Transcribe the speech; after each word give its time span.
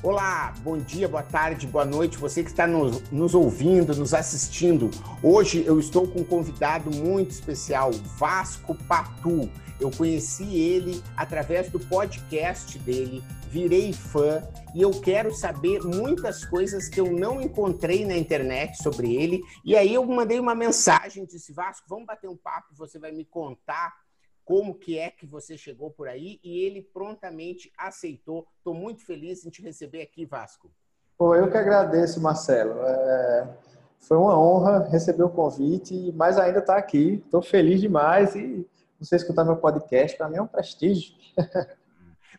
Olá, 0.00 0.54
bom 0.60 0.78
dia, 0.78 1.08
boa 1.08 1.24
tarde, 1.24 1.66
boa 1.66 1.84
noite, 1.84 2.18
você 2.18 2.44
que 2.44 2.50
está 2.50 2.68
nos, 2.68 3.10
nos, 3.10 3.34
ouvindo, 3.34 3.96
nos 3.96 4.14
assistindo. 4.14 4.92
Hoje 5.20 5.64
eu 5.66 5.80
estou 5.80 6.06
com 6.06 6.20
um 6.20 6.24
convidado 6.24 6.88
muito 6.88 7.32
especial, 7.32 7.90
Vasco 8.16 8.76
Patu. 8.86 9.50
Eu 9.80 9.90
conheci 9.90 10.56
ele 10.56 11.02
através 11.16 11.68
do 11.68 11.80
podcast 11.80 12.78
dele, 12.78 13.24
virei 13.50 13.92
fã 13.92 14.40
e 14.72 14.82
eu 14.82 14.92
quero 14.92 15.34
saber 15.34 15.80
muitas 15.82 16.44
coisas 16.44 16.88
que 16.88 17.00
eu 17.00 17.10
não 17.10 17.40
encontrei 17.40 18.06
na 18.06 18.16
internet 18.16 18.80
sobre 18.80 19.16
ele. 19.16 19.42
E 19.64 19.76
aí 19.76 19.94
eu 19.94 20.06
mandei 20.06 20.38
uma 20.38 20.54
mensagem, 20.54 21.24
disse, 21.24 21.52
Vasco, 21.52 21.88
vamos 21.88 22.06
bater 22.06 22.30
um 22.30 22.36
papo, 22.36 22.68
você 22.76 23.00
vai 23.00 23.10
me 23.10 23.24
contar 23.24 23.92
como 24.48 24.74
que 24.74 24.98
é 24.98 25.10
que 25.10 25.26
você 25.26 25.58
chegou 25.58 25.90
por 25.90 26.08
aí 26.08 26.40
e 26.42 26.64
ele 26.64 26.80
prontamente 26.80 27.70
aceitou. 27.76 28.46
Estou 28.56 28.72
muito 28.72 29.04
feliz 29.04 29.44
em 29.44 29.50
te 29.50 29.60
receber 29.60 30.00
aqui, 30.00 30.24
Vasco. 30.24 30.70
Pô, 31.18 31.34
eu 31.34 31.50
que 31.50 31.56
agradeço, 31.58 32.18
Marcelo. 32.18 32.80
É... 32.80 33.58
Foi 34.00 34.16
uma 34.16 34.40
honra 34.40 34.88
receber 34.88 35.22
o 35.22 35.28
convite, 35.28 36.10
mas 36.16 36.38
ainda 36.38 36.60
está 36.60 36.78
aqui. 36.78 37.22
Estou 37.22 37.42
feliz 37.42 37.78
demais 37.78 38.34
e 38.36 38.66
você 38.98 39.16
escutar 39.16 39.44
meu 39.44 39.56
podcast 39.56 40.16
para 40.16 40.30
mim 40.30 40.38
é 40.38 40.42
um 40.42 40.46
prestígio. 40.46 41.14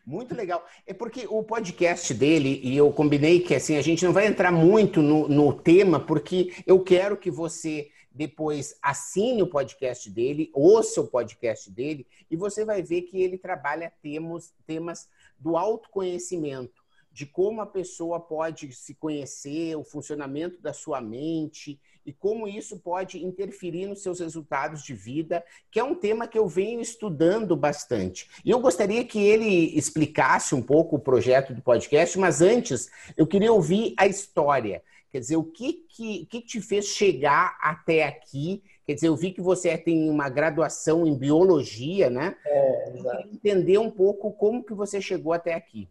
Muito 0.04 0.34
legal. 0.34 0.64
É 0.86 0.92
porque 0.92 1.26
o 1.28 1.42
podcast 1.42 2.12
dele, 2.14 2.60
e 2.62 2.76
eu 2.76 2.90
combinei 2.92 3.40
que 3.40 3.54
assim, 3.54 3.76
a 3.76 3.82
gente 3.82 4.04
não 4.04 4.12
vai 4.12 4.26
entrar 4.26 4.50
muito 4.50 5.02
no, 5.02 5.28
no 5.28 5.52
tema, 5.52 6.00
porque 6.00 6.52
eu 6.66 6.80
quero 6.80 7.16
que 7.16 7.30
você 7.30 7.90
depois 8.12 8.74
assine 8.82 9.42
o 9.42 9.46
podcast 9.46 10.10
dele, 10.10 10.50
ouça 10.52 11.00
o 11.00 11.06
podcast 11.06 11.70
dele, 11.70 12.06
e 12.30 12.36
você 12.36 12.64
vai 12.64 12.82
ver 12.82 13.02
que 13.02 13.22
ele 13.22 13.38
trabalha 13.38 13.92
temas, 14.02 14.52
temas 14.66 15.08
do 15.38 15.56
autoconhecimento, 15.56 16.79
de 17.12 17.26
como 17.26 17.60
a 17.60 17.66
pessoa 17.66 18.20
pode 18.20 18.72
se 18.72 18.94
conhecer, 18.94 19.76
o 19.76 19.84
funcionamento 19.84 20.60
da 20.60 20.72
sua 20.72 21.00
mente 21.00 21.80
e 22.06 22.12
como 22.12 22.48
isso 22.48 22.78
pode 22.78 23.24
interferir 23.24 23.86
nos 23.86 24.02
seus 24.02 24.20
resultados 24.20 24.82
de 24.82 24.94
vida, 24.94 25.44
que 25.70 25.78
é 25.78 25.84
um 25.84 25.94
tema 25.94 26.26
que 26.26 26.38
eu 26.38 26.48
venho 26.48 26.80
estudando 26.80 27.56
bastante. 27.56 28.28
E 28.44 28.50
eu 28.50 28.60
gostaria 28.60 29.04
que 29.04 29.20
ele 29.20 29.76
explicasse 29.76 30.54
um 30.54 30.62
pouco 30.62 30.96
o 30.96 31.00
projeto 31.00 31.52
do 31.52 31.62
podcast, 31.62 32.18
mas 32.18 32.40
antes 32.40 32.90
eu 33.16 33.26
queria 33.26 33.52
ouvir 33.52 33.94
a 33.96 34.06
história. 34.06 34.82
Quer 35.10 35.18
dizer, 35.18 35.36
o 35.36 35.44
que, 35.44 35.72
que, 35.88 36.26
que 36.26 36.40
te 36.40 36.60
fez 36.60 36.86
chegar 36.86 37.58
até 37.60 38.04
aqui? 38.04 38.62
Quer 38.86 38.94
dizer, 38.94 39.08
eu 39.08 39.16
vi 39.16 39.32
que 39.32 39.40
você 39.40 39.76
tem 39.76 40.08
uma 40.08 40.28
graduação 40.28 41.04
em 41.04 41.16
biologia, 41.16 42.08
né? 42.08 42.36
É, 42.46 43.24
entender 43.32 43.78
um 43.78 43.90
pouco 43.90 44.32
como 44.32 44.64
que 44.64 44.72
você 44.72 45.00
chegou 45.00 45.32
até 45.32 45.54
aqui. 45.54 45.88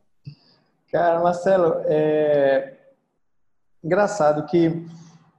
Cara, 0.91 1.19
Marcelo, 1.19 1.83
é 1.85 2.75
engraçado 3.83 4.45
que 4.47 4.87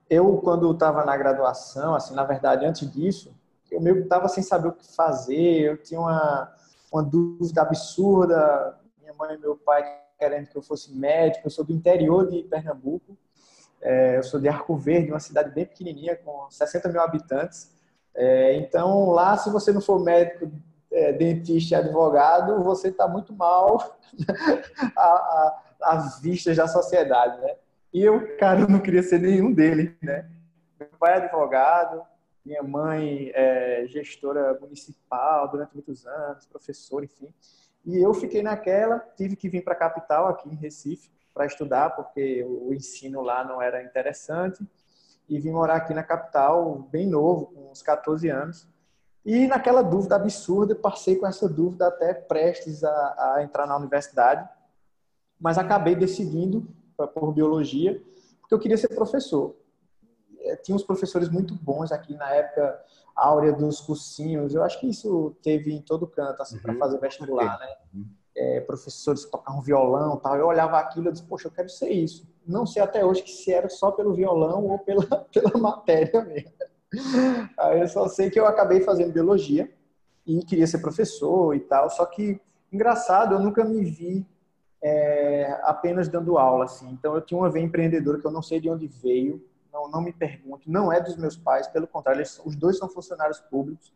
eu, 0.08 0.38
quando 0.38 0.70
estava 0.70 1.04
na 1.04 1.16
graduação, 1.16 1.94
assim, 1.94 2.14
na 2.14 2.24
verdade, 2.24 2.64
antes 2.64 2.88
disso, 2.90 3.34
eu 3.70 3.80
meio 3.80 3.96
que 3.96 4.02
estava 4.02 4.28
sem 4.28 4.42
saber 4.42 4.68
o 4.68 4.72
que 4.72 4.94
fazer, 4.94 5.60
eu 5.60 5.76
tinha 5.76 6.00
uma, 6.00 6.52
uma 6.92 7.02
dúvida 7.02 7.62
absurda, 7.62 8.78
minha 9.00 9.12
mãe 9.14 9.34
e 9.34 9.38
meu 9.38 9.56
pai 9.56 9.82
querendo 10.16 10.48
que 10.48 10.56
eu 10.56 10.62
fosse 10.62 10.92
médico, 10.92 11.46
eu 11.46 11.50
sou 11.50 11.64
do 11.64 11.72
interior 11.72 12.28
de 12.28 12.42
Pernambuco, 12.44 13.16
é, 13.80 14.18
eu 14.18 14.22
sou 14.22 14.38
de 14.38 14.48
Arco 14.48 14.76
Verde, 14.76 15.10
uma 15.10 15.18
cidade 15.18 15.50
bem 15.50 15.64
pequenininha, 15.64 16.14
com 16.14 16.48
60 16.50 16.90
mil 16.90 17.00
habitantes. 17.00 17.72
É, 18.14 18.54
então, 18.56 19.10
lá, 19.10 19.36
se 19.36 19.50
você 19.50 19.72
não 19.72 19.80
for 19.80 19.98
médico, 19.98 20.50
é, 20.92 21.12
dentista 21.12 21.74
e 21.74 21.78
advogado, 21.78 22.62
você 22.62 22.88
está 22.88 23.06
muito 23.06 23.32
mal 23.32 23.98
às 25.80 26.20
vistas 26.20 26.56
da 26.56 26.66
sociedade, 26.66 27.40
né? 27.40 27.56
E 27.92 28.02
eu, 28.02 28.36
cara, 28.36 28.66
não 28.66 28.80
queria 28.80 29.02
ser 29.02 29.20
nenhum 29.20 29.52
deles, 29.52 29.92
né? 30.02 30.28
Meu 30.78 30.88
pai 30.98 31.14
é 31.14 31.16
advogado, 31.16 32.02
minha 32.44 32.62
mãe 32.62 33.30
é 33.34 33.84
gestora 33.86 34.58
municipal 34.60 35.48
durante 35.48 35.74
muitos 35.74 36.06
anos, 36.06 36.46
professor, 36.46 37.04
enfim. 37.04 37.32
E 37.84 37.98
eu 37.98 38.12
fiquei 38.14 38.42
naquela, 38.42 38.98
tive 39.16 39.36
que 39.36 39.48
vir 39.48 39.62
para 39.62 39.74
a 39.74 39.76
capital, 39.76 40.28
aqui 40.28 40.48
em 40.48 40.54
Recife, 40.54 41.10
para 41.32 41.46
estudar, 41.46 41.90
porque 41.90 42.44
o 42.44 42.72
ensino 42.72 43.22
lá 43.22 43.44
não 43.44 43.60
era 43.60 43.82
interessante. 43.82 44.66
E 45.28 45.38
vim 45.38 45.50
morar 45.50 45.76
aqui 45.76 45.94
na 45.94 46.02
capital, 46.02 46.88
bem 46.90 47.06
novo, 47.06 47.46
com 47.46 47.70
uns 47.70 47.82
14 47.82 48.28
anos. 48.28 48.68
E 49.24 49.46
naquela 49.46 49.82
dúvida 49.82 50.16
absurda, 50.16 50.74
passei 50.74 51.16
com 51.16 51.26
essa 51.26 51.48
dúvida 51.48 51.88
até 51.88 52.14
prestes 52.14 52.82
a, 52.82 53.34
a 53.34 53.42
entrar 53.42 53.66
na 53.66 53.76
universidade. 53.76 54.48
Mas 55.38 55.58
acabei 55.58 55.94
decidindo 55.94 56.66
por 57.14 57.32
biologia, 57.32 58.02
porque 58.40 58.54
eu 58.54 58.58
queria 58.58 58.76
ser 58.76 58.88
professor. 58.88 59.56
É, 60.40 60.56
tinha 60.56 60.74
uns 60.74 60.82
professores 60.82 61.28
muito 61.28 61.54
bons 61.54 61.92
aqui 61.92 62.14
na 62.14 62.30
época 62.30 62.82
áurea 63.14 63.52
dos 63.52 63.80
cursinhos. 63.80 64.54
Eu 64.54 64.62
acho 64.62 64.78
que 64.80 64.88
isso 64.88 65.36
teve 65.42 65.72
em 65.72 65.80
todo 65.80 66.06
canto, 66.06 66.40
assim, 66.42 66.56
uhum. 66.56 66.62
para 66.62 66.74
fazer 66.76 66.98
vestibular, 66.98 67.58
né? 67.58 67.74
Uhum 67.94 68.20
é, 68.36 68.60
professores 68.60 69.24
que 69.24 69.30
tocavam 69.30 69.60
violão 69.60 70.16
tal. 70.16 70.36
Eu 70.36 70.46
olhava 70.46 70.78
aquilo 70.78 71.08
e 71.08 71.12
disse, 71.12 71.24
poxa, 71.24 71.48
eu 71.48 71.52
quero 71.52 71.68
ser 71.68 71.90
isso. 71.90 72.28
Não 72.46 72.64
sei 72.66 72.82
até 72.82 73.04
hoje 73.04 73.22
que 73.22 73.30
se 73.30 73.52
era 73.52 73.68
só 73.68 73.90
pelo 73.90 74.14
violão 74.14 74.66
ou 74.66 74.78
pela, 74.78 75.04
pela 75.32 75.58
matéria 75.58 76.22
mesmo. 76.24 76.52
Aí 77.58 77.80
eu 77.80 77.88
só 77.88 78.08
sei 78.08 78.30
que 78.30 78.38
eu 78.38 78.46
acabei 78.46 78.80
fazendo 78.80 79.12
biologia 79.12 79.70
e 80.26 80.44
queria 80.44 80.66
ser 80.66 80.78
professor 80.78 81.54
e 81.54 81.60
tal. 81.60 81.88
Só 81.90 82.04
que, 82.06 82.40
engraçado, 82.72 83.34
eu 83.34 83.40
nunca 83.40 83.64
me 83.64 83.84
vi 83.84 84.26
é, 84.82 85.60
apenas 85.62 86.08
dando 86.08 86.38
aula, 86.38 86.64
assim. 86.64 86.90
Então, 86.90 87.14
eu 87.14 87.20
tinha 87.20 87.38
uma 87.38 87.50
veia 87.50 87.64
empreendedora 87.64 88.18
que 88.18 88.26
eu 88.26 88.30
não 88.30 88.42
sei 88.42 88.60
de 88.60 88.68
onde 88.70 88.86
veio, 88.86 89.44
não, 89.72 89.88
não 89.88 90.00
me 90.00 90.12
pergunte, 90.12 90.68
não 90.70 90.92
é 90.92 91.00
dos 91.00 91.16
meus 91.16 91.36
pais, 91.36 91.68
pelo 91.68 91.86
contrário, 91.86 92.18
eles, 92.18 92.40
os 92.44 92.56
dois 92.56 92.76
são 92.76 92.88
funcionários 92.88 93.40
públicos. 93.40 93.92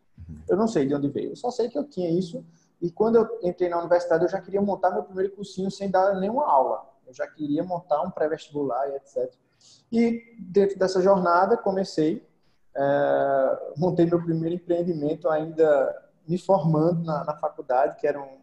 Eu 0.47 0.55
não 0.55 0.67
sei 0.67 0.85
de 0.85 0.95
onde 0.95 1.09
veio. 1.09 1.31
Eu 1.31 1.35
só 1.35 1.51
sei 1.51 1.69
que 1.69 1.77
eu 1.77 1.83
tinha 1.83 2.09
isso 2.09 2.43
e 2.81 2.89
quando 2.89 3.15
eu 3.17 3.39
entrei 3.43 3.69
na 3.69 3.79
universidade, 3.79 4.23
eu 4.23 4.29
já 4.29 4.39
queria 4.39 4.61
montar 4.61 4.91
meu 4.91 5.03
primeiro 5.03 5.33
cursinho 5.33 5.69
sem 5.69 5.89
dar 5.89 6.15
nenhuma 6.15 6.45
aula. 6.45 6.85
Eu 7.05 7.13
já 7.13 7.27
queria 7.27 7.63
montar 7.63 8.01
um 8.01 8.09
pré-vestibular 8.09 8.89
e 8.89 8.95
etc. 8.95 9.33
E 9.91 10.35
dentro 10.39 10.77
dessa 10.77 11.01
jornada, 11.01 11.57
comecei, 11.57 12.24
é, 12.75 13.73
montei 13.77 14.05
meu 14.05 14.21
primeiro 14.21 14.55
empreendimento 14.55 15.29
ainda 15.29 16.03
me 16.27 16.37
formando 16.37 17.03
na, 17.03 17.23
na 17.23 17.35
faculdade, 17.35 17.95
que 17.97 18.07
era 18.07 18.21
um, 18.21 18.37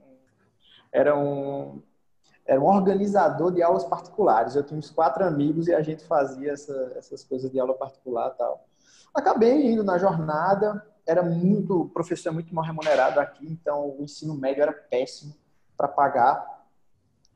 era 0.93 1.17
um 1.17 1.83
era 2.45 2.61
um 2.61 2.67
organizador 2.67 3.53
de 3.53 3.63
aulas 3.63 3.85
particulares. 3.85 4.57
Eu 4.57 4.65
tinha 4.65 4.79
uns 4.79 4.91
quatro 4.91 5.25
amigos 5.25 5.69
e 5.69 5.75
a 5.75 5.81
gente 5.81 6.05
fazia 6.05 6.53
essa, 6.53 6.93
essas 6.97 7.23
coisas 7.23 7.51
de 7.51 7.61
aula 7.61 7.73
particular 7.73 8.31
tal. 8.31 8.67
Acabei 9.15 9.71
indo 9.71 9.85
na 9.85 9.97
jornada, 9.97 10.85
era 11.07 11.23
muito, 11.23 11.89
professor 11.95 12.31
é 12.31 12.33
muito 12.33 12.53
mal 12.55 12.65
remunerado 12.65 13.21
aqui, 13.21 13.47
então 13.47 13.97
o 13.97 14.03
ensino 14.03 14.35
médio 14.35 14.63
era 14.63 14.73
péssimo 14.73 15.35
para 15.77 15.87
pagar. 15.87 16.67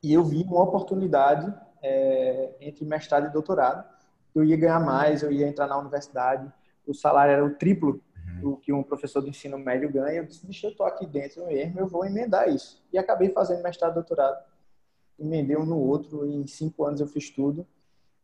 E 0.03 0.13
eu 0.13 0.23
vi 0.23 0.43
uma 0.43 0.63
oportunidade 0.63 1.53
é, 1.81 2.55
entre 2.59 2.85
mestrado 2.85 3.27
e 3.27 3.31
doutorado. 3.31 3.87
Eu 4.35 4.43
ia 4.43 4.57
ganhar 4.57 4.79
mais, 4.79 5.23
eu 5.23 5.31
ia 5.31 5.47
entrar 5.47 5.67
na 5.67 5.77
universidade, 5.77 6.51
o 6.91 6.93
salário 6.93 7.33
era 7.33 7.45
o 7.45 7.55
triplo 7.55 8.01
uhum. 8.27 8.39
do 8.41 8.57
que 8.57 8.71
um 8.71 8.83
professor 8.83 9.21
de 9.21 9.29
ensino 9.29 9.57
médio 9.57 9.91
ganha. 9.91 10.19
Eu 10.19 10.25
disse, 10.25 10.45
deixa 10.45 10.67
eu 10.67 10.71
estou 10.71 10.85
aqui 10.85 11.05
dentro 11.05 11.45
mesmo, 11.45 11.79
eu 11.79 11.87
vou 11.87 12.05
emendar 12.05 12.49
isso. 12.49 12.83
E 12.91 12.97
acabei 12.97 13.29
fazendo 13.29 13.63
mestrado 13.63 13.91
e 13.91 13.95
doutorado. 13.95 14.43
Emendei 15.19 15.57
um 15.57 15.65
no 15.65 15.79
outro, 15.79 16.25
e 16.25 16.35
em 16.35 16.47
cinco 16.47 16.85
anos 16.85 17.01
eu 17.01 17.07
fiz 17.07 17.29
tudo 17.29 17.65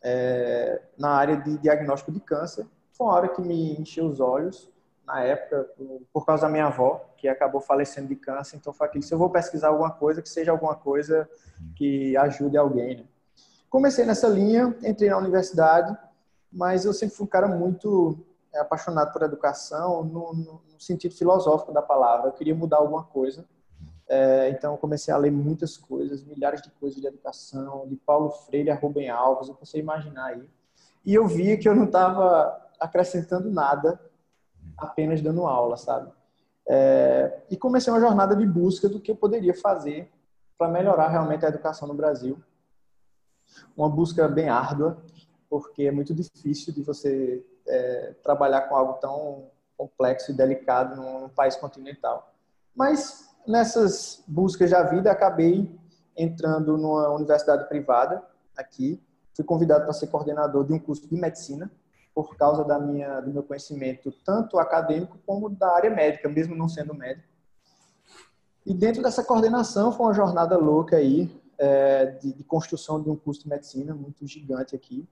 é, 0.03 0.81
na 0.97 1.12
área 1.12 1.38
de 1.38 1.57
diagnóstico 1.57 2.12
de 2.12 2.19
câncer. 2.19 2.68
Foi 2.91 3.07
uma 3.07 3.16
hora 3.16 3.29
que 3.29 3.41
me 3.41 3.73
encheu 3.79 4.06
os 4.06 4.19
olhos 4.19 4.70
na 5.05 5.22
época, 5.22 5.70
por 6.14 6.26
causa 6.26 6.43
da 6.43 6.49
minha 6.49 6.67
avó, 6.67 7.09
que 7.17 7.28
acabou 7.28 7.59
falecendo 7.59 8.08
de 8.08 8.16
câncer. 8.16 8.58
Então, 8.58 8.72
foi 8.72 8.87
aquilo, 8.87 9.03
se 9.03 9.14
eu 9.14 9.17
vou 9.17 9.29
pesquisar 9.29 9.70
alguma 9.70 9.91
coisa, 9.91 10.22
que 10.22 10.29
seja 10.29 10.52
alguma 10.52 10.76
coisa 10.76 11.29
que 11.76 12.16
ajude 12.17 12.58
alguém. 12.58 12.97
Né? 12.97 13.03
Comecei 13.70 14.05
nessa 14.05 14.28
linha, 14.28 14.76
entrei 14.84 15.09
na 15.09 15.17
universidade, 15.17 15.97
mas 16.52 16.85
eu 16.85 16.93
sempre 16.93 17.16
fui 17.16 17.26
um 17.26 17.29
cara 17.29 17.47
muito 17.47 18.17
é, 18.53 18.59
apaixonado 18.59 19.11
por 19.11 19.23
educação, 19.23 20.03
no, 20.03 20.34
no, 20.34 20.61
sentido 20.79 21.16
filosófico 21.16 21.72
da 21.72 21.82
palavra. 21.82 22.28
Eu 22.28 22.34
queria 22.34 22.53
mudar 22.53 22.78
alguma 22.78 23.03
coisa. 23.03 23.46
É, 24.08 24.50
então, 24.50 24.76
comecei 24.78 25.14
a 25.14 25.17
ler 25.17 25.32
muitas 25.32 25.78
coisas, 25.78 26.23
milhares 26.23 26.61
de 26.61 26.70
coisas 26.72 27.00
de 27.00 27.08
educação, 27.08 27.88
de 27.88 27.96
Paulo 27.96 28.29
Freire 28.29 28.70
a 28.70 28.76
Rubem 28.76 29.09
Alves, 29.09 29.47
eu 29.47 29.55
comecei 29.55 29.79
a 29.79 29.84
imaginar 29.84 30.26
aí. 30.26 30.50
E 31.05 31.14
eu 31.14 31.26
via 31.26 31.58
que 31.58 31.67
eu 31.67 31.76
não 31.76 31.85
estava 31.85 32.61
acrescentando 32.79 33.50
nada 33.50 34.00
apenas 34.78 35.22
dando 35.22 35.46
aula, 35.46 35.78
sabe? 35.78 36.11
É, 36.67 37.41
e 37.49 37.58
comecei 37.58 37.91
uma 37.91 37.99
jornada 37.99 38.35
de 38.35 38.46
busca 38.46 38.88
do 38.88 38.99
que 38.99 39.11
eu 39.11 39.16
poderia 39.16 39.53
fazer 39.53 40.11
para 40.58 40.70
melhorar 40.70 41.09
realmente 41.09 41.46
a 41.46 41.49
educação 41.49 41.88
no 41.88 41.94
Brasil. 41.94 42.41
Uma 43.76 43.90
busca 43.90 44.28
bem 44.28 44.49
árdua, 44.49 44.97
porque 45.49 45.84
é 45.84 45.91
muito 45.91 46.14
difícil 46.14 46.73
de 46.73 46.82
você 46.82 47.46
é, 47.73 48.16
trabalhar 48.23 48.61
com 48.61 48.75
algo 48.75 48.93
tão 48.93 49.47
complexo 49.78 50.31
e 50.31 50.34
delicado 50.34 50.96
num, 50.96 51.22
num 51.22 51.29
país 51.29 51.55
continental. 51.55 52.31
Mas 52.75 53.29
nessas 53.47 54.23
buscas 54.28 54.70
da 54.70 54.84
vida 54.84 55.11
acabei 55.11 55.70
entrando 56.16 56.78
numa 56.78 57.09
universidade 57.09 57.67
privada 57.67 58.23
aqui. 58.55 59.02
Fui 59.35 59.43
convidado 59.43 59.84
para 59.84 59.93
ser 59.93 60.08
coordenador 60.08 60.66
de 60.66 60.73
um 60.73 60.79
curso 60.79 61.08
de 61.08 61.16
medicina 61.16 61.72
por 62.14 62.35
causa 62.37 62.64
da 62.64 62.78
minha, 62.78 63.20
do 63.22 63.31
meu 63.31 63.41
conhecimento 63.41 64.11
tanto 64.23 64.59
acadêmico 64.59 65.17
como 65.25 65.49
da 65.49 65.75
área 65.75 65.90
médica, 65.90 66.29
mesmo 66.29 66.55
não 66.55 66.70
sendo 66.70 66.93
médico. 66.93 67.28
E 68.66 68.73
dentro 68.73 69.02
dessa 69.02 69.23
coordenação 69.23 69.91
foi 69.91 70.05
uma 70.05 70.14
jornada 70.14 70.55
louca 70.58 70.97
aí 70.97 71.29
é, 71.58 72.05
de, 72.05 72.34
de, 72.34 72.43
construção 72.43 73.02
de 73.02 73.09
um 73.09 73.16
curso 73.16 73.41
de 73.41 73.49
medicina 73.49 73.93
muito 73.93 74.25
gigante 74.28 74.75
aqui. 74.75 75.08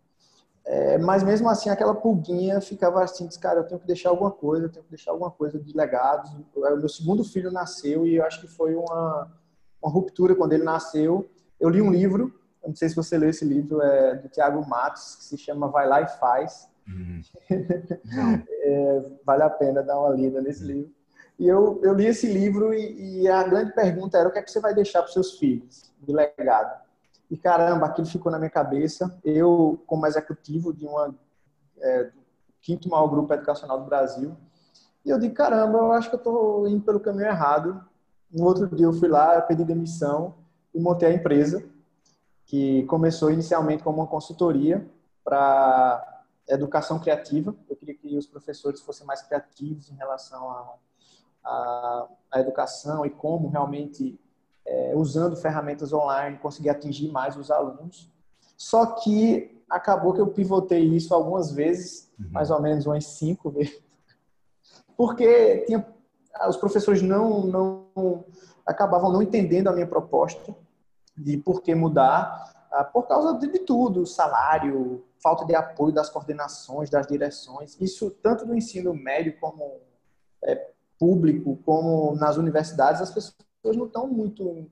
É, 0.71 0.97
mas 0.97 1.21
mesmo 1.21 1.49
assim, 1.49 1.69
aquela 1.69 1.93
pulguinha 1.93 2.61
ficava 2.61 3.03
assim, 3.03 3.27
disse, 3.27 3.37
cara, 3.37 3.59
eu 3.59 3.65
tenho 3.65 3.81
que 3.81 3.85
deixar 3.85 4.09
alguma 4.09 4.31
coisa, 4.31 4.67
eu 4.67 4.71
tenho 4.71 4.85
que 4.85 4.91
deixar 4.91 5.11
alguma 5.11 5.29
coisa 5.29 5.59
de 5.59 5.75
legados. 5.75 6.31
O 6.55 6.61
meu 6.77 6.87
segundo 6.87 7.25
filho 7.25 7.51
nasceu 7.51 8.07
e 8.07 8.15
eu 8.15 8.23
acho 8.23 8.39
que 8.39 8.47
foi 8.47 8.73
uma, 8.73 9.29
uma 9.83 9.91
ruptura 9.91 10.33
quando 10.33 10.53
ele 10.53 10.63
nasceu. 10.63 11.29
Eu 11.59 11.67
li 11.67 11.81
um 11.81 11.91
livro, 11.91 12.33
não 12.65 12.73
sei 12.73 12.87
se 12.87 12.95
você 12.95 13.17
leu 13.17 13.29
esse 13.29 13.43
livro, 13.43 13.81
é 13.81 14.15
do 14.15 14.29
Tiago 14.29 14.65
Matos, 14.65 15.17
que 15.17 15.25
se 15.25 15.37
chama 15.37 15.67
Vai 15.67 15.85
Lá 15.85 16.03
e 16.03 16.07
Faz. 16.07 16.69
Uhum. 16.87 17.21
é, 18.63 19.05
vale 19.25 19.43
a 19.43 19.49
pena 19.49 19.83
dar 19.83 19.99
uma 19.99 20.15
lida 20.15 20.41
nesse 20.41 20.63
livro. 20.63 20.89
E 21.37 21.49
eu, 21.49 21.81
eu 21.83 21.93
li 21.93 22.05
esse 22.05 22.31
livro 22.31 22.73
e, 22.73 23.23
e 23.23 23.27
a 23.27 23.43
grande 23.43 23.73
pergunta 23.73 24.17
era 24.17 24.29
o 24.29 24.31
que 24.31 24.39
é 24.39 24.41
que 24.41 24.49
você 24.49 24.61
vai 24.61 24.73
deixar 24.73 25.01
para 25.01 25.11
seus 25.11 25.37
filhos 25.37 25.91
de 25.99 26.13
legado? 26.13 26.79
E 27.31 27.37
caramba, 27.37 27.85
aquilo 27.85 28.05
ficou 28.05 28.29
na 28.29 28.37
minha 28.37 28.49
cabeça. 28.49 29.17
Eu, 29.23 29.81
como 29.87 30.05
executivo 30.05 30.73
de 30.73 30.85
uma 30.85 31.15
é, 31.79 32.03
do 32.03 32.21
quinto 32.61 32.89
maior 32.89 33.07
grupo 33.07 33.33
educacional 33.33 33.79
do 33.79 33.85
Brasil, 33.85 34.35
e 35.05 35.09
eu 35.09 35.17
digo, 35.17 35.33
caramba, 35.33 35.77
eu 35.79 35.91
acho 35.93 36.09
que 36.09 36.15
eu 36.15 36.19
estou 36.19 36.67
indo 36.67 36.83
pelo 36.83 36.99
caminho 36.99 37.27
errado. 37.27 37.83
No 38.29 38.45
outro 38.45 38.67
dia 38.67 38.85
eu 38.85 38.93
fui 38.93 39.07
lá, 39.07 39.41
pedi 39.41 39.63
demissão 39.63 40.35
e 40.75 40.79
montei 40.79 41.07
a 41.07 41.13
empresa, 41.13 41.63
que 42.45 42.83
começou 42.83 43.31
inicialmente 43.31 43.81
como 43.81 43.99
uma 43.99 44.07
consultoria 44.07 44.85
para 45.23 46.23
educação 46.49 46.99
criativa. 46.99 47.55
Eu 47.69 47.75
queria 47.77 47.95
que 47.95 48.17
os 48.17 48.27
professores 48.27 48.81
fossem 48.81 49.07
mais 49.07 49.21
criativos 49.21 49.89
em 49.89 49.95
relação 49.95 50.49
à 50.51 50.75
a, 51.43 52.07
a, 52.31 52.39
educação 52.39 53.05
e 53.05 53.09
como 53.09 53.49
realmente 53.49 54.19
é, 54.65 54.93
usando 54.95 55.35
ferramentas 55.35 55.91
online, 55.93 56.37
conseguir 56.37 56.69
atingir 56.69 57.11
mais 57.11 57.35
os 57.35 57.49
alunos. 57.49 58.09
Só 58.57 58.85
que 58.85 59.61
acabou 59.69 60.13
que 60.13 60.21
eu 60.21 60.27
pivotei 60.27 60.83
isso 60.83 61.13
algumas 61.13 61.51
vezes, 61.51 62.11
uhum. 62.19 62.29
mais 62.31 62.51
ou 62.51 62.61
menos 62.61 62.85
umas 62.85 63.05
cinco 63.05 63.49
vezes, 63.51 63.81
porque 64.95 65.63
tinha, 65.65 65.85
os 66.47 66.57
professores 66.57 67.01
não, 67.01 67.45
não 67.45 68.25
acabavam 68.65 69.11
não 69.11 69.21
entendendo 69.21 69.67
a 69.67 69.73
minha 69.73 69.87
proposta 69.87 70.55
de 71.17 71.37
por 71.37 71.61
que 71.61 71.73
mudar, 71.73 72.53
ah, 72.71 72.83
por 72.83 73.07
causa 73.07 73.37
de, 73.37 73.47
de 73.47 73.59
tudo, 73.59 74.05
salário, 74.05 75.03
falta 75.21 75.45
de 75.45 75.55
apoio 75.55 75.93
das 75.93 76.09
coordenações, 76.09 76.89
das 76.89 77.07
direções, 77.07 77.77
isso 77.79 78.09
tanto 78.09 78.45
no 78.45 78.55
ensino 78.55 78.93
médio 78.93 79.37
como 79.39 79.79
é, 80.43 80.69
público, 80.99 81.57
como 81.65 82.15
nas 82.15 82.37
universidades, 82.37 83.01
as 83.01 83.11
pessoas 83.11 83.35
pessoas 83.61 83.77
não 83.77 83.85
estão 83.85 84.07
muito, 84.07 84.67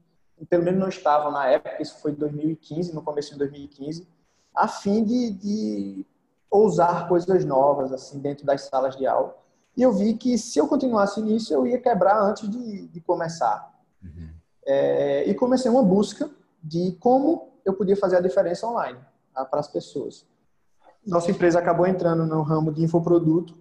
pelo 0.49 0.63
menos 0.63 0.79
não 0.79 0.89
estavam 0.89 1.31
na 1.31 1.47
época, 1.47 1.81
isso 1.81 1.97
foi 1.99 2.11
em 2.11 2.15
2015, 2.15 2.93
no 2.93 3.01
começo 3.01 3.31
de 3.31 3.37
2015, 3.37 4.07
a 4.55 4.67
fim 4.67 5.03
de, 5.03 5.31
de 5.31 6.05
ousar 6.49 7.07
coisas 7.07 7.45
novas 7.45 7.93
assim 7.93 8.19
dentro 8.19 8.45
das 8.45 8.61
salas 8.63 8.95
de 8.95 9.05
aula. 9.05 9.37
E 9.77 9.81
eu 9.81 9.93
vi 9.93 10.15
que 10.15 10.37
se 10.37 10.59
eu 10.59 10.67
continuasse 10.67 11.21
nisso, 11.21 11.53
eu 11.53 11.65
ia 11.65 11.79
quebrar 11.79 12.21
antes 12.21 12.49
de, 12.49 12.87
de 12.87 12.99
começar. 13.01 13.73
Uhum. 14.03 14.29
É, 14.65 15.29
e 15.29 15.33
comecei 15.35 15.69
uma 15.69 15.83
busca 15.83 16.29
de 16.61 16.97
como 16.99 17.49
eu 17.63 17.73
podia 17.73 17.95
fazer 17.95 18.17
a 18.17 18.21
diferença 18.21 18.67
online 18.67 18.99
tá, 19.33 19.45
para 19.45 19.59
as 19.59 19.67
pessoas. 19.67 20.25
Nossa 21.05 21.31
empresa 21.31 21.59
acabou 21.59 21.87
entrando 21.87 22.25
no 22.25 22.41
ramo 22.41 22.73
de 22.73 22.83
infoproduto, 22.83 23.57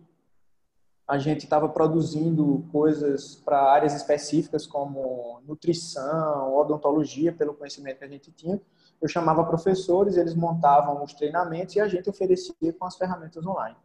a 1.09 1.17
gente 1.17 1.45
estava 1.45 1.67
produzindo 1.71 2.67
coisas 2.71 3.35
para 3.37 3.73
áreas 3.73 3.95
específicas 3.95 4.67
como 4.67 5.41
nutrição, 5.47 6.55
odontologia, 6.55 7.33
pelo 7.33 7.55
conhecimento 7.55 7.99
que 7.99 8.05
a 8.05 8.09
gente 8.09 8.31
tinha. 8.31 8.61
Eu 9.01 9.09
chamava 9.09 9.43
professores, 9.45 10.19
eles 10.19 10.35
montavam 10.35 11.03
os 11.03 11.15
treinamentos 11.15 11.75
e 11.75 11.81
a 11.81 11.89
gente 11.89 12.11
oferecia 12.11 12.75
com 12.79 12.85
as 12.85 12.97
ferramentas 12.97 13.47
online. 13.47 13.77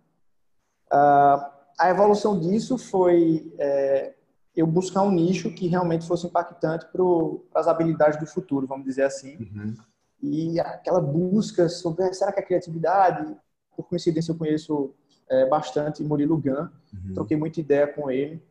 Uh, 0.92 1.50
a 1.80 1.90
evolução 1.90 2.38
disso 2.38 2.78
foi 2.78 3.54
é, 3.58 4.14
eu 4.54 4.68
buscar 4.68 5.04
um 5.04 5.12
nicho 5.12 5.50
que 5.50 5.68
realmente 5.68 6.06
fosse 6.06 6.28
impactante 6.28 6.86
para 6.92 7.62
as 7.62 7.70
habilidades 7.70 8.20
do 8.20 8.28
futuro, 8.28 8.68
vamos 8.68 8.86
dizer 8.86 9.04
assim. 9.04 9.38
Uhum. 9.38 9.76
E 10.22 10.60
aquela 10.60 11.00
busca 11.00 11.70
sobre 11.70 12.14
será 12.14 12.34
que 12.34 12.40
a 12.42 12.46
criatividade, 12.46 13.34
por 13.78 13.88
coincidência 13.88 14.34
eu 14.34 14.38
conheço 14.38 14.94
é, 15.34 15.46
bastante 15.48 16.04
Murilo 16.04 16.38
Gun, 16.38 16.68
uhum. 16.94 17.14
troquei 17.14 17.36
muita 17.36 17.60
ideia 17.60 17.88
com 17.88 18.12
ele. 18.12 18.42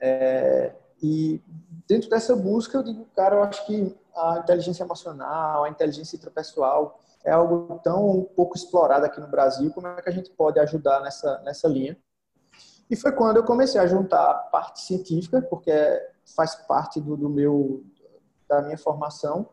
É, 0.00 0.72
e 1.00 1.40
dentro 1.86 2.10
dessa 2.10 2.34
busca, 2.34 2.78
eu 2.78 2.82
digo, 2.82 3.06
cara, 3.14 3.36
eu 3.36 3.42
acho 3.44 3.64
que 3.66 3.94
a 4.14 4.38
inteligência 4.38 4.82
emocional, 4.82 5.64
a 5.64 5.70
inteligência 5.70 6.16
intrapessoal 6.16 7.00
é 7.24 7.30
algo 7.30 7.80
tão 7.84 8.28
pouco 8.34 8.56
explorado 8.56 9.06
aqui 9.06 9.20
no 9.20 9.28
Brasil. 9.28 9.70
Como 9.72 9.86
é 9.86 10.02
que 10.02 10.08
a 10.08 10.12
gente 10.12 10.30
pode 10.30 10.58
ajudar 10.58 11.00
nessa, 11.00 11.40
nessa 11.44 11.68
linha? 11.68 11.96
E 12.90 12.96
foi 12.96 13.12
quando 13.12 13.36
eu 13.36 13.44
comecei 13.44 13.80
a 13.80 13.86
juntar 13.86 14.30
a 14.30 14.34
parte 14.34 14.80
científica, 14.80 15.40
porque 15.40 15.72
faz 16.36 16.54
parte 16.54 17.00
do, 17.00 17.16
do 17.16 17.28
meu 17.28 17.84
da 18.48 18.60
minha 18.60 18.76
formação, 18.76 19.48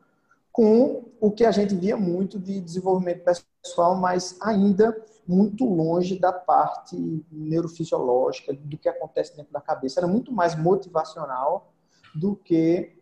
com 0.51 1.05
o 1.21 1.31
que 1.31 1.45
a 1.45 1.51
gente 1.51 1.73
via 1.73 1.95
muito 1.95 2.37
de 2.37 2.59
desenvolvimento 2.59 3.23
pessoal, 3.23 3.95
mas 3.95 4.37
ainda 4.41 4.93
muito 5.29 5.63
longe 5.63 6.17
da 6.17 6.33
parte 6.33 6.97
neurofisiológica, 7.31 8.51
do 8.51 8.77
que 8.79 8.89
acontece 8.89 9.37
dentro 9.37 9.53
da 9.53 9.61
cabeça. 9.61 9.99
Era 9.99 10.07
muito 10.07 10.31
mais 10.31 10.55
motivacional 10.55 11.71
do 12.15 12.35
que 12.35 12.97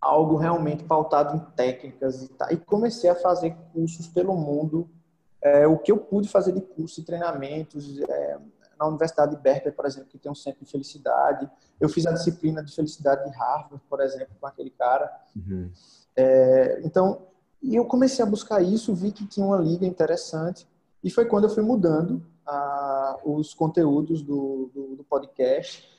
algo 0.00 0.36
realmente 0.36 0.84
pautado 0.84 1.36
em 1.36 1.40
técnicas 1.56 2.22
e 2.22 2.28
tal. 2.28 2.52
E 2.52 2.56
comecei 2.56 3.10
a 3.10 3.16
fazer 3.16 3.56
cursos 3.72 4.06
pelo 4.06 4.36
mundo. 4.36 4.88
É, 5.42 5.66
o 5.66 5.76
que 5.76 5.90
eu 5.90 5.98
pude 5.98 6.28
fazer 6.28 6.52
de 6.52 6.60
curso 6.60 7.00
e 7.00 7.04
treinamentos 7.04 7.98
é, 7.98 8.38
na 8.78 8.86
Universidade 8.86 9.34
de 9.34 9.42
Berkeley, 9.42 9.74
por 9.74 9.84
exemplo, 9.84 10.10
que 10.10 10.18
tem 10.18 10.30
um 10.30 10.36
centro 10.36 10.64
de 10.64 10.70
felicidade. 10.70 11.50
Eu 11.80 11.88
fiz 11.88 12.06
a 12.06 12.12
disciplina 12.12 12.62
de 12.62 12.72
felicidade 12.72 13.28
de 13.28 13.36
Harvard, 13.36 13.82
por 13.90 14.00
exemplo, 14.00 14.36
com 14.40 14.46
aquele 14.46 14.70
cara. 14.70 15.10
Uhum. 15.34 15.72
É, 16.14 16.80
então, 16.84 17.26
e 17.60 17.74
eu 17.74 17.84
comecei 17.84 18.24
a 18.24 18.28
buscar 18.28 18.62
isso, 18.62 18.94
vi 18.94 19.10
que 19.10 19.26
tinha 19.26 19.44
uma 19.44 19.58
liga 19.58 19.84
interessante 19.84 20.70
e 21.02 21.10
foi 21.10 21.26
quando 21.26 21.44
eu 21.44 21.50
fui 21.50 21.62
mudando 21.62 22.24
ah, 22.46 23.18
os 23.24 23.54
conteúdos 23.54 24.22
do, 24.22 24.70
do, 24.74 24.96
do 24.96 25.04
podcast. 25.04 25.90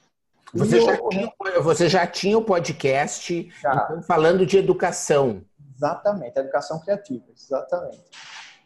Você 0.54 0.80
já, 0.82 0.96
eu... 0.96 1.10
tinha, 1.10 1.34
você 1.62 1.90
já 1.90 2.08
tinha 2.08 2.38
o 2.38 2.46
podcast 2.46 3.50
então, 3.60 4.04
falando 4.04 4.46
de 4.46 4.58
educação. 4.58 5.42
Exatamente, 5.76 6.38
educação 6.38 6.80
criativa, 6.80 7.26
exatamente. 7.36 8.04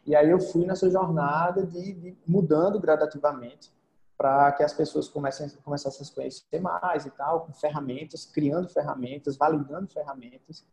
E 0.06 0.16
aí 0.16 0.30
eu 0.30 0.40
fui 0.40 0.66
nessa 0.66 0.90
jornada 0.90 1.66
de, 1.66 1.94
de 1.94 2.18
mudando 2.28 2.80
gradativamente 2.80 3.72
para 4.18 4.52
que 4.52 4.64
as 4.64 4.74
pessoas 4.74 5.08
comecem, 5.08 5.48
começassem 5.64 6.02
a 6.02 6.06
se 6.06 6.14
conhecer 6.14 6.60
mais 6.60 7.06
e 7.06 7.12
tal, 7.12 7.42
com 7.42 7.54
ferramentas, 7.54 8.26
criando 8.26 8.68
ferramentas, 8.68 9.38
validando 9.38 9.88
ferramentas. 9.88 10.66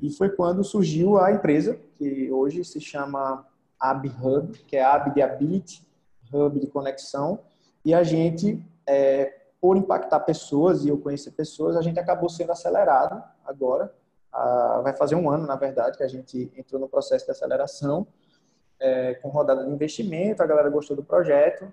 E 0.00 0.10
foi 0.10 0.30
quando 0.30 0.64
surgiu 0.64 1.18
a 1.18 1.32
empresa, 1.32 1.78
que 1.96 2.30
hoje 2.30 2.64
se 2.64 2.80
chama 2.80 3.46
AbHub, 3.80 4.58
que 4.66 4.76
é 4.76 4.84
Ab 4.84 5.12
de 5.12 5.22
Ability, 5.22 5.86
Hub 6.32 6.58
de 6.58 6.66
conexão, 6.66 7.40
e 7.84 7.94
a 7.94 8.02
gente, 8.02 8.62
é, 8.86 9.34
por 9.60 9.76
impactar 9.76 10.20
pessoas 10.20 10.84
e 10.84 10.88
eu 10.88 10.98
conhecer 10.98 11.30
pessoas, 11.32 11.76
a 11.76 11.82
gente 11.82 11.98
acabou 11.98 12.28
sendo 12.28 12.52
acelerado 12.52 13.22
agora. 13.44 13.92
Ah, 14.32 14.80
vai 14.82 14.94
fazer 14.94 15.14
um 15.14 15.30
ano, 15.30 15.46
na 15.46 15.56
verdade, 15.56 15.96
que 15.96 16.04
a 16.04 16.08
gente 16.08 16.52
entrou 16.56 16.80
no 16.80 16.88
processo 16.88 17.24
de 17.24 17.30
aceleração, 17.30 18.06
é, 18.80 19.14
com 19.14 19.28
rodada 19.28 19.64
de 19.64 19.70
investimento, 19.70 20.42
a 20.42 20.46
galera 20.46 20.70
gostou 20.70 20.94
do 20.94 21.02
projeto, 21.02 21.72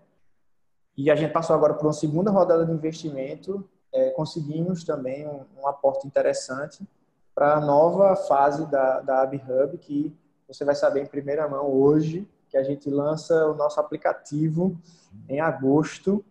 e 0.98 1.12
a 1.12 1.16
gente 1.16 1.34
passou 1.34 1.56
agora 1.56 1.74
por 1.74 1.86
uma 1.86 1.94
segunda 1.94 2.32
rodada 2.32 2.66
de 2.66 2.72
investimento, 2.72 3.68
é, 3.94 4.10
conseguimos 4.12 4.84
também 4.84 5.28
um, 5.28 5.46
um 5.62 5.68
aporte 5.68 6.08
interessante 6.08 6.88
para 7.34 7.56
a 7.56 7.60
nova 7.60 8.16
fase 8.16 8.66
da, 8.72 9.02
da 9.02 9.22
AbHub, 9.22 9.78
que 9.78 10.16
você 10.48 10.64
vai 10.64 10.76
saber 10.76 11.02
em 11.02 11.06
primeira 11.06 11.48
mão 11.48 11.72
hoje 11.72 12.28
que 12.50 12.58
a 12.58 12.64
gente 12.64 12.90
lança 12.90 13.48
o 13.48 13.56
nosso 13.56 13.80
aplicativo 13.80 14.78
em 15.28 15.40
agosto 15.40 16.24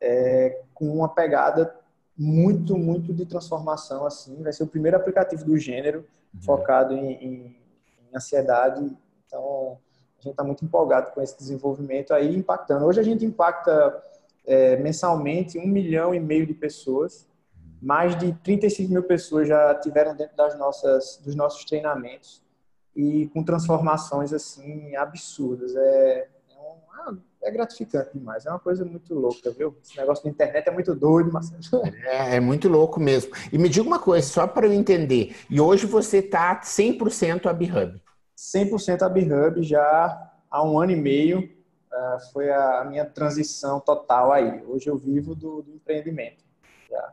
é, 0.00 0.62
com 0.74 0.88
uma 0.92 1.08
pegada 1.08 1.76
muito, 2.16 2.76
muito 2.76 3.12
de 3.12 3.26
transformação 3.26 4.06
assim. 4.06 4.42
Vai 4.42 4.52
ser 4.52 4.62
o 4.62 4.66
primeiro 4.66 4.96
aplicativo 4.96 5.44
do 5.44 5.56
gênero 5.56 6.04
uhum. 6.34 6.42
focado 6.42 6.94
em, 6.94 7.12
em, 7.12 7.34
em, 7.34 8.16
ansiedade. 8.16 8.96
Então, 9.26 9.78
a 10.18 10.22
gente 10.22 10.32
está 10.32 10.44
muito 10.44 10.64
empolgado 10.64 11.12
com 11.12 11.20
esse 11.20 11.36
desenvolvimento 11.36 12.12
aí, 12.12 12.34
impactando. 12.34 12.84
Hoje 12.84 13.00
a 13.00 13.04
gente 13.04 13.24
impacta 13.24 14.02
é, 14.46 14.76
mensalmente 14.76 15.58
um 15.58 15.66
milhão 15.66 16.14
e 16.14 16.20
meio 16.20 16.46
de 16.46 16.54
pessoas 16.54 17.28
Mais 17.80 18.16
de 18.18 18.32
35 18.32 18.92
mil 18.92 19.02
pessoas 19.02 19.48
já 19.48 19.74
tiveram 19.74 20.14
dentro 20.14 20.36
das 20.36 20.58
nossas, 20.58 21.18
dos 21.24 21.34
nossos 21.34 21.64
treinamentos 21.64 22.42
e 22.94 23.28
com 23.28 23.42
transformações 23.42 24.32
assim 24.32 24.94
absurdas. 24.96 25.74
É, 25.74 26.28
é, 26.50 26.58
um, 26.58 26.76
ah, 26.92 27.14
é 27.42 27.50
gratificante 27.50 28.10
demais. 28.14 28.46
É 28.46 28.50
uma 28.50 28.58
coisa 28.58 28.84
muito 28.84 29.14
louca, 29.14 29.50
viu? 29.50 29.76
Esse 29.82 29.96
negócio 29.96 30.24
da 30.24 30.30
internet 30.30 30.68
é 30.68 30.70
muito 30.70 30.94
doido, 30.94 31.30
mas 31.32 31.50
é, 32.04 32.36
é 32.36 32.40
muito 32.40 32.68
louco 32.68 33.00
mesmo. 33.00 33.32
E 33.52 33.58
me 33.58 33.68
diga 33.68 33.86
uma 33.86 33.98
coisa, 33.98 34.26
só 34.26 34.46
para 34.46 34.66
eu 34.66 34.72
entender. 34.72 35.36
E 35.48 35.60
hoje 35.60 35.86
você 35.86 36.18
está 36.18 36.60
100% 36.60 37.46
AbHub? 37.46 38.00
100% 38.36 39.02
AbHub 39.02 39.62
já 39.62 40.30
há 40.50 40.62
um 40.62 40.78
ano 40.78 40.92
e 40.92 40.96
meio. 40.96 41.40
Uh, 41.92 42.32
foi 42.32 42.50
a 42.50 42.84
minha 42.88 43.04
transição 43.04 43.80
total 43.80 44.32
aí. 44.32 44.62
Hoje 44.66 44.88
eu 44.88 44.96
vivo 44.96 45.34
do, 45.34 45.62
do 45.62 45.74
empreendimento. 45.74 46.49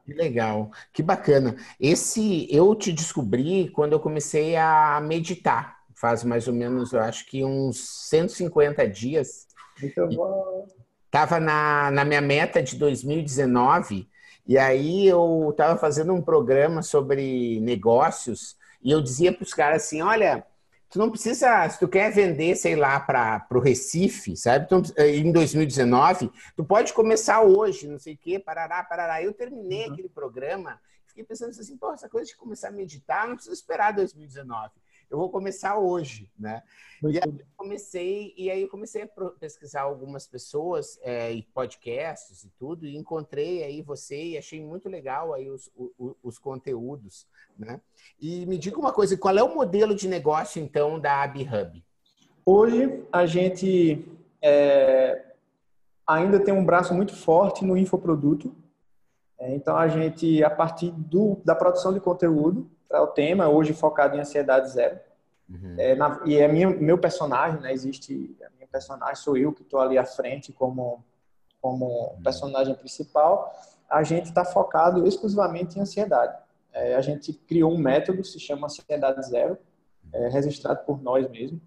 Que 0.06 0.14
legal, 0.14 0.72
que 0.94 1.04
bacana. 1.04 1.56
Esse 1.80 2.48
eu 2.50 2.74
te 2.76 2.92
descobri 2.92 3.70
quando 3.70 3.94
eu 3.94 4.00
comecei 4.00 4.56
a 4.56 5.00
meditar. 5.02 5.78
Faz 5.94 6.24
mais 6.24 6.48
ou 6.48 6.54
menos, 6.54 6.94
eu 6.94 7.02
acho 7.02 7.26
que 7.26 7.44
uns 7.44 8.08
150 8.10 8.88
dias. 8.88 9.48
Muito 9.82 10.08
bom. 10.08 10.68
Tava 11.10 11.40
na, 11.40 11.90
na 11.92 12.06
minha 12.06 12.22
meta 12.22 12.62
de 12.62 12.76
2019 12.76 14.08
e 14.48 14.58
aí 14.58 15.08
eu 15.08 15.50
estava 15.52 15.78
fazendo 15.78 16.14
um 16.14 16.22
programa 16.22 16.82
sobre 16.82 17.60
negócios 17.60 18.56
e 18.82 18.92
eu 18.92 19.02
dizia 19.02 19.34
para 19.34 19.44
os 19.44 19.54
caras 19.54 19.84
assim, 19.84 20.02
olha, 20.02 20.46
tu 20.90 21.00
não 21.00 21.10
precisa, 21.10 21.68
se 21.70 21.80
tu 21.80 21.88
quer 21.88 22.12
vender, 22.12 22.56
sei 22.56 22.76
lá, 22.76 23.00
para 23.00 23.46
o 23.52 23.60
Recife, 23.60 24.36
sabe? 24.36 24.66
Então, 24.66 24.82
em 24.98 25.32
2019, 25.32 26.32
tu 26.56 26.64
pode 26.64 26.94
começar 26.94 27.42
hoje, 27.42 27.88
não 27.88 28.00
sei 28.00 28.14
o 28.14 28.18
quê, 28.18 28.40
parará, 28.40 28.84
parará. 28.84 29.22
Eu 29.22 29.34
terminei 29.34 29.88
uhum. 29.88 29.94
aquele 29.94 30.10
programa, 30.10 30.80
fiquei 31.08 31.24
pensando 31.24 31.50
assim, 31.50 31.78
pô, 31.78 31.94
essa 31.94 32.08
coisa 32.10 32.28
de 32.28 32.36
começar 32.36 32.70
a 32.70 32.72
meditar, 32.72 33.28
não 33.28 33.36
precisa 33.36 33.56
esperar 33.56 33.92
2019 33.94 34.72
eu 35.10 35.18
vou 35.18 35.30
começar 35.30 35.78
hoje, 35.78 36.30
né? 36.38 36.62
Muito 37.02 37.16
e 37.16 37.20
aí 37.20 37.40
eu 37.40 37.46
comecei, 37.56 38.34
e 38.38 38.52
aí 38.52 38.62
eu 38.62 38.68
comecei 38.68 39.04
a 39.04 39.08
pesquisar 39.40 39.82
algumas 39.82 40.28
pessoas 40.28 41.00
é, 41.02 41.32
e 41.32 41.44
podcasts 41.44 42.44
e 42.44 42.50
tudo, 42.58 42.86
e 42.86 42.98
encontrei 42.98 43.64
aí 43.64 43.82
você 43.82 44.22
e 44.22 44.38
achei 44.38 44.62
muito 44.62 44.90
legal 44.90 45.34
aí 45.34 45.50
os, 45.50 45.72
os, 45.76 46.16
os, 46.22 46.40
conteúdos, 46.40 47.26
né? 47.58 47.80
E 48.20 48.46
me 48.46 48.58
diga 48.58 48.80
uma 48.80 48.92
coisa, 48.92 49.18
qual 49.18 49.38
é 49.38 49.44
o 49.44 49.56
modelo 49.56 49.96
de 49.96 50.08
negócio, 50.08 50.62
então, 50.62 51.00
da 51.00 51.24
AbHub? 51.24 51.84
Hoje, 52.46 53.04
a 53.12 53.26
gente 53.26 54.06
é, 54.42 55.34
ainda 56.06 56.40
tem 56.40 56.54
um 56.54 56.66
braço 56.66 56.94
muito 56.94 57.16
forte 57.16 57.64
no 57.64 57.78
infoproduto, 57.78 58.54
é, 59.40 59.56
então 59.56 59.78
a 59.78 59.88
gente, 59.88 60.44
a 60.44 60.50
partir 60.50 60.92
do, 60.92 61.40
da 61.46 61.56
produção 61.56 61.94
de 61.94 62.00
conteúdo, 62.00 62.70
para 62.88 63.02
o 63.04 63.08
tema, 63.08 63.50
hoje 63.50 63.74
focado 63.74 64.16
em 64.16 64.20
ansiedade 64.20 64.70
zero. 64.70 65.00
Uhum. 65.50 65.76
É, 65.78 65.96
na, 65.96 66.22
e 66.26 66.38
é 66.38 66.48
minha, 66.48 66.70
meu 66.70 66.98
personagem, 66.98 67.60
né? 67.62 67.72
Existe 67.72 68.36
a 68.46 68.50
minha 68.56 68.68
personagem, 68.68 69.16
sou 69.16 69.38
eu 69.38 69.54
que 69.54 69.62
estou 69.62 69.80
ali 69.80 69.98
à 69.98 70.06
frente 70.06 70.52
como, 70.52 71.04
como 71.62 71.86
uhum. 71.86 72.22
personagem 72.24 72.76
principal. 72.76 73.54
A 73.90 74.04
gente 74.04 74.26
está 74.26 74.44
focado 74.44 75.08
exclusivamente 75.08 75.78
em 75.78 75.82
ansiedade. 75.82 76.38
É, 76.74 76.96
a 76.96 77.02
gente 77.02 77.34
criou 77.34 77.72
um 77.72 77.78
método, 77.78 78.24
se 78.24 78.40
chama 78.40 78.68
Ansiedade 78.68 79.26
Zero, 79.26 79.58
é, 80.14 80.28
registrado 80.30 80.86
por 80.86 81.02
nós 81.02 81.30
mesmos, 81.30 81.62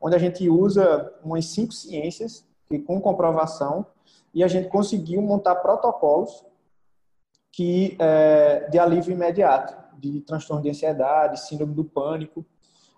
onde 0.00 0.16
a 0.16 0.18
gente 0.18 0.48
usa 0.48 1.12
umas 1.22 1.46
cinco 1.46 1.72
ciências 1.72 2.46
que, 2.68 2.78
com 2.78 3.00
comprovação 3.00 3.86
e 4.32 4.42
a 4.42 4.48
gente 4.48 4.68
conseguiu 4.68 5.20
montar 5.22 5.56
protocolos 5.56 6.44
que 7.52 7.96
é, 8.00 8.68
de 8.68 8.78
alívio 8.78 9.12
imediato 9.12 9.83
de 9.98 10.20
transtorno 10.20 10.62
de 10.62 10.70
ansiedade, 10.70 11.40
síndrome 11.40 11.74
do 11.74 11.84
pânico. 11.84 12.44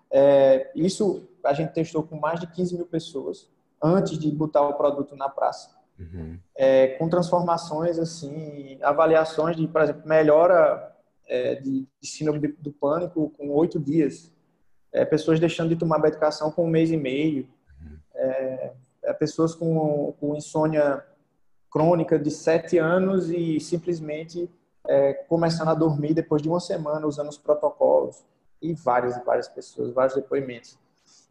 É, 0.09 0.71
isso 0.75 1.27
a 1.43 1.53
gente 1.53 1.73
testou 1.73 2.03
com 2.03 2.19
mais 2.19 2.39
de 2.39 2.47
15 2.47 2.75
mil 2.75 2.85
pessoas 2.85 3.49
antes 3.81 4.17
de 4.17 4.31
botar 4.31 4.61
o 4.61 4.73
produto 4.73 5.15
na 5.15 5.29
praça. 5.29 5.75
Uhum. 5.99 6.37
É, 6.55 6.87
com 6.99 7.09
transformações, 7.09 7.97
assim, 7.97 8.77
avaliações 8.81 9.55
de, 9.55 9.67
por 9.67 9.81
exemplo, 9.81 10.07
melhora 10.07 10.95
é, 11.27 11.55
de, 11.55 11.87
de, 11.99 12.07
síndrome 12.07 12.39
de, 12.39 12.47
do 12.59 12.71
pânico 12.71 13.31
com 13.31 13.49
oito 13.51 13.79
dias. 13.79 14.31
É, 14.91 15.03
pessoas 15.05 15.39
deixando 15.39 15.69
de 15.69 15.75
tomar 15.75 15.99
medicação 15.99 16.51
com 16.51 16.65
um 16.65 16.69
mês 16.69 16.91
e 16.91 16.97
meio. 16.97 17.47
Uhum. 17.81 17.97
É, 18.13 18.73
é, 19.03 19.13
pessoas 19.13 19.55
com, 19.55 20.13
com 20.19 20.35
insônia 20.35 21.03
crônica 21.69 22.17
de 22.17 22.31
sete 22.31 22.77
anos 22.77 23.29
e 23.29 23.59
simplesmente 23.59 24.49
é, 24.87 25.13
começando 25.13 25.69
a 25.69 25.73
dormir 25.73 26.13
depois 26.13 26.41
de 26.41 26.49
uma 26.49 26.59
semana 26.59 27.05
usando 27.05 27.29
os 27.29 27.37
protocolos 27.37 28.23
e 28.61 28.73
várias 28.73 29.15
e 29.15 29.23
várias 29.23 29.47
pessoas, 29.47 29.93
vários 29.93 30.15
depoimentos. 30.15 30.77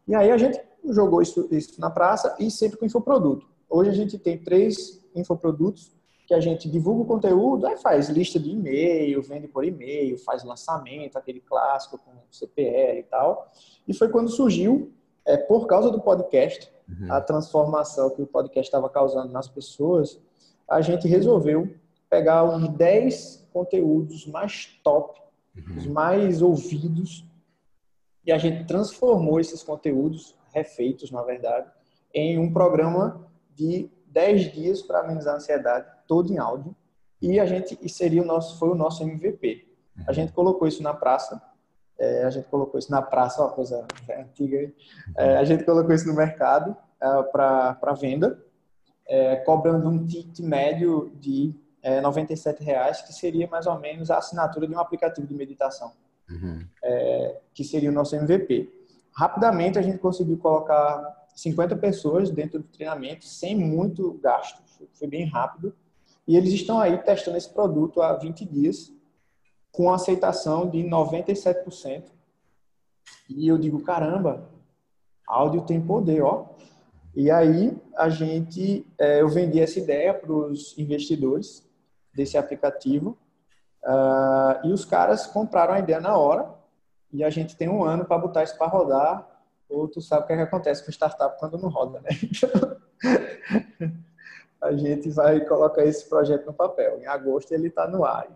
E 0.07 0.15
aí 0.15 0.31
a 0.31 0.37
gente 0.37 0.61
jogou 0.85 1.21
isso, 1.21 1.47
isso 1.51 1.79
na 1.81 1.89
praça 1.89 2.35
e 2.39 2.49
sempre 2.49 2.77
com 2.77 2.85
infoproduto. 2.85 3.47
Hoje 3.69 3.89
a 3.89 3.93
gente 3.93 4.17
tem 4.17 4.37
três 4.37 5.01
infoprodutos 5.13 5.91
que 6.25 6.33
a 6.33 6.39
gente 6.39 6.69
divulga 6.69 7.03
o 7.03 7.05
conteúdo, 7.05 7.65
aí 7.65 7.77
faz 7.77 8.09
lista 8.09 8.37
de 8.37 8.49
e-mail, 8.49 9.21
vende 9.21 9.47
por 9.47 9.63
e-mail, 9.63 10.17
faz 10.19 10.43
lançamento, 10.43 11.17
aquele 11.17 11.39
clássico 11.39 11.97
com 11.97 12.11
CPL 12.29 12.99
e 12.99 13.03
tal. 13.03 13.49
E 13.87 13.93
foi 13.93 14.09
quando 14.09 14.29
surgiu, 14.29 14.91
é, 15.25 15.37
por 15.37 15.67
causa 15.67 15.89
do 15.89 16.01
podcast, 16.01 16.69
uhum. 16.87 17.11
a 17.11 17.21
transformação 17.21 18.09
que 18.09 18.21
o 18.21 18.27
podcast 18.27 18.67
estava 18.67 18.89
causando 18.89 19.31
nas 19.31 19.47
pessoas, 19.47 20.19
a 20.69 20.81
gente 20.81 21.07
resolveu 21.07 21.73
pegar 22.09 22.43
uns 22.43 22.69
10 22.69 23.47
conteúdos 23.51 24.25
mais 24.25 24.65
top, 24.83 25.19
uhum. 25.55 25.75
os 25.75 25.87
mais 25.87 26.41
ouvidos, 26.41 27.25
e 28.25 28.31
a 28.31 28.37
gente 28.37 28.65
transformou 28.65 29.39
esses 29.39 29.63
conteúdos, 29.63 30.35
refeitos 30.53 31.11
na 31.11 31.21
verdade, 31.23 31.69
em 32.13 32.37
um 32.37 32.51
programa 32.51 33.25
de 33.55 33.89
10 34.07 34.53
dias 34.53 34.81
para 34.81 34.99
amenizar 34.99 35.33
a 35.33 35.37
ansiedade, 35.37 35.87
todo 36.07 36.31
em 36.31 36.37
áudio, 36.37 36.75
e 37.21 37.39
a 37.39 37.45
gente 37.45 37.77
e 37.81 37.89
seria 37.89 38.21
o 38.21 38.25
nosso 38.25 38.59
foi 38.59 38.69
o 38.69 38.75
nosso 38.75 39.03
MVP. 39.03 39.67
A 40.05 40.09
uhum. 40.09 40.13
gente 40.13 40.33
colocou 40.33 40.67
isso 40.67 40.83
na 40.83 40.93
praça, 40.93 41.41
é, 41.97 42.23
a 42.23 42.29
gente 42.29 42.47
colocou 42.47 42.77
isso 42.77 42.91
na 42.91 43.01
praça, 43.01 43.41
uma 43.41 43.51
coisa 43.51 43.85
antiga, 44.19 44.71
é, 45.17 45.37
a 45.37 45.43
gente 45.43 45.63
colocou 45.63 45.93
isso 45.93 46.07
no 46.07 46.13
mercado 46.13 46.75
é, 47.01 47.23
para 47.23 47.93
venda, 47.99 48.43
é, 49.07 49.37
cobrando 49.37 49.89
um 49.89 50.05
ticket 50.05 50.39
médio 50.39 51.11
de 51.15 51.55
é, 51.87 52.01
97 52.01 52.61
reais, 52.61 53.01
que 53.01 53.13
seria 53.13 53.47
mais 53.47 53.65
ou 53.65 53.79
menos 53.79 54.11
a 54.11 54.17
assinatura 54.17 54.67
de 54.67 54.75
um 54.75 54.79
aplicativo 54.79 55.25
de 55.25 55.33
meditação, 55.33 55.93
uhum. 56.29 56.67
é, 56.83 57.39
que 57.53 57.63
seria 57.63 57.89
o 57.89 57.93
nosso 57.93 58.13
MVP. 58.13 58.69
Rapidamente 59.15 59.79
a 59.79 59.81
gente 59.81 59.97
conseguiu 59.97 60.37
colocar 60.37 61.25
50 61.33 61.77
pessoas 61.77 62.29
dentro 62.29 62.59
do 62.59 62.67
treinamento 62.67 63.23
sem 63.23 63.55
muito 63.55 64.19
gasto, 64.21 64.61
foi 64.91 65.07
bem 65.07 65.25
rápido. 65.25 65.73
E 66.27 66.35
eles 66.35 66.51
estão 66.51 66.77
aí 66.77 66.97
testando 66.97 67.37
esse 67.37 67.49
produto 67.49 68.01
há 68.01 68.13
20 68.13 68.43
dias, 68.43 68.91
com 69.71 69.89
aceitação 69.93 70.69
de 70.69 70.79
97%. 70.79 72.11
E 73.29 73.47
eu 73.47 73.57
digo, 73.57 73.81
caramba, 73.81 74.49
áudio 75.25 75.61
tem 75.61 75.79
poder, 75.79 76.21
ó. 76.21 76.47
E 77.15 77.31
aí 77.31 77.77
a 77.95 78.09
gente, 78.09 78.85
é, 78.99 79.21
eu 79.21 79.29
vendi 79.29 79.61
essa 79.61 79.79
ideia 79.79 80.13
para 80.13 80.33
os 80.33 80.77
investidores 80.77 81.66
desse 82.17 82.37
aplicativo. 82.37 83.15
Uh, 83.83 84.67
e 84.67 84.73
os 84.73 84.83
caras 84.83 85.27
compraram 85.27 85.75
a 85.75 85.79
ideia 85.79 86.01
na 86.01 86.17
hora 86.17 86.49
e 87.13 87.23
a 87.23 87.29
gente 87.29 87.55
tem 87.55 87.69
um 87.69 87.83
ano 87.83 88.03
para 88.03 88.17
botar 88.17 88.43
isso 88.43 88.57
para 88.57 88.67
rodar. 88.67 89.25
Ou 89.69 89.87
tu 89.87 90.01
sabe 90.01 90.23
o 90.23 90.27
que, 90.27 90.33
é 90.33 90.37
que 90.37 90.41
acontece 90.41 90.83
com 90.83 90.91
startup 90.91 91.39
quando 91.39 91.57
não 91.57 91.69
roda, 91.69 92.01
né? 92.01 92.09
a 94.61 94.73
gente 94.73 95.09
vai 95.11 95.39
colocar 95.41 95.83
esse 95.83 96.09
projeto 96.09 96.45
no 96.45 96.53
papel. 96.53 96.99
Em 96.99 97.05
agosto 97.05 97.51
ele 97.53 97.67
está 97.67 97.87
no 97.87 98.03
ar. 98.03 98.27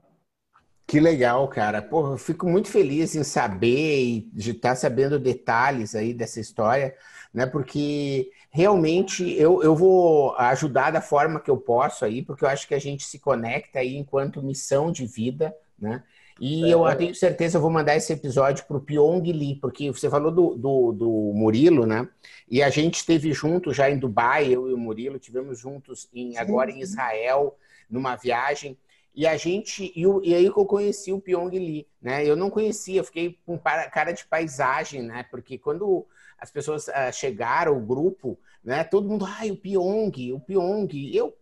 Que 0.86 1.00
legal, 1.00 1.48
cara. 1.48 1.82
Pô, 1.82 2.12
eu 2.12 2.18
fico 2.18 2.48
muito 2.48 2.68
feliz 2.68 3.16
em 3.16 3.24
saber 3.24 4.04
e 4.04 4.30
de 4.34 4.52
estar 4.52 4.70
tá 4.70 4.76
sabendo 4.76 5.18
detalhes 5.18 5.96
aí 5.96 6.14
dessa 6.14 6.40
história, 6.40 6.96
né? 7.34 7.46
Porque 7.46 8.30
realmente 8.52 9.32
eu, 9.40 9.64
eu 9.64 9.74
vou 9.74 10.36
ajudar 10.36 10.92
da 10.92 11.02
forma 11.02 11.40
que 11.40 11.50
eu 11.50 11.58
posso 11.58 12.04
aí, 12.04 12.22
porque 12.22 12.44
eu 12.44 12.50
acho 12.50 12.68
que 12.68 12.76
a 12.76 12.80
gente 12.80 13.06
se 13.06 13.18
conecta 13.18 13.80
aí 13.80 13.96
enquanto 13.96 14.44
missão 14.44 14.92
de 14.92 15.08
vida, 15.08 15.56
né? 15.80 16.04
E 16.40 16.66
é, 16.66 16.74
eu 16.74 16.96
tenho 16.98 17.16
certeza 17.16 17.58
eu 17.58 17.62
vou 17.62 17.70
mandar 17.70 17.96
esse 17.96 18.12
episódio 18.12 18.66
para 18.66 18.76
o 18.76 18.82
Pyong 18.82 19.22
Lee, 19.32 19.56
porque 19.56 19.92
você 19.92 20.10
falou 20.10 20.32
do, 20.32 20.56
do, 20.56 20.92
do, 20.92 21.10
Murilo, 21.36 21.86
né? 21.86 22.10
E 22.50 22.62
a 22.62 22.70
gente 22.70 22.96
esteve 22.96 23.32
junto 23.32 23.72
já 23.72 23.90
em 23.90 23.98
Dubai, 23.98 24.48
eu 24.48 24.68
e 24.70 24.74
o 24.74 24.78
Murilo, 24.78 25.20
tivemos 25.20 25.60
juntos 25.60 26.10
em, 26.14 26.38
agora 26.38 26.72
em 26.72 26.82
Israel, 26.82 27.56
numa 27.90 28.16
viagem. 28.16 28.78
E 29.14 29.28
a 29.28 29.38
gente, 29.38 29.94
e, 29.96 30.08
o, 30.08 30.22
e 30.24 30.34
aí 30.34 30.52
que 30.52 30.60
eu 30.60 30.66
conheci 30.66 31.14
o 31.14 31.22
Pyong 31.22 31.52
Lee, 31.52 31.88
né? 32.02 32.26
Eu 32.26 32.36
não 32.36 32.50
conhecia, 32.50 33.04
fiquei 33.04 33.38
com 33.46 33.58
cara 33.58 34.12
de 34.12 34.26
paisagem, 34.26 35.04
né? 35.04 35.24
Porque 35.30 35.60
quando 35.60 36.08
as 36.42 36.50
pessoas 36.50 36.88
uh, 36.88 37.14
chegaram, 37.14 37.78
o 37.78 37.86
grupo, 37.86 38.38
né? 38.64 38.84
Todo 38.84 39.08
mundo, 39.08 39.26
ai, 39.26 39.52
o 39.52 39.56
Pyong, 39.56 40.34
o 40.34 40.40
Pyong. 40.40 40.90
Eu, 41.16 41.34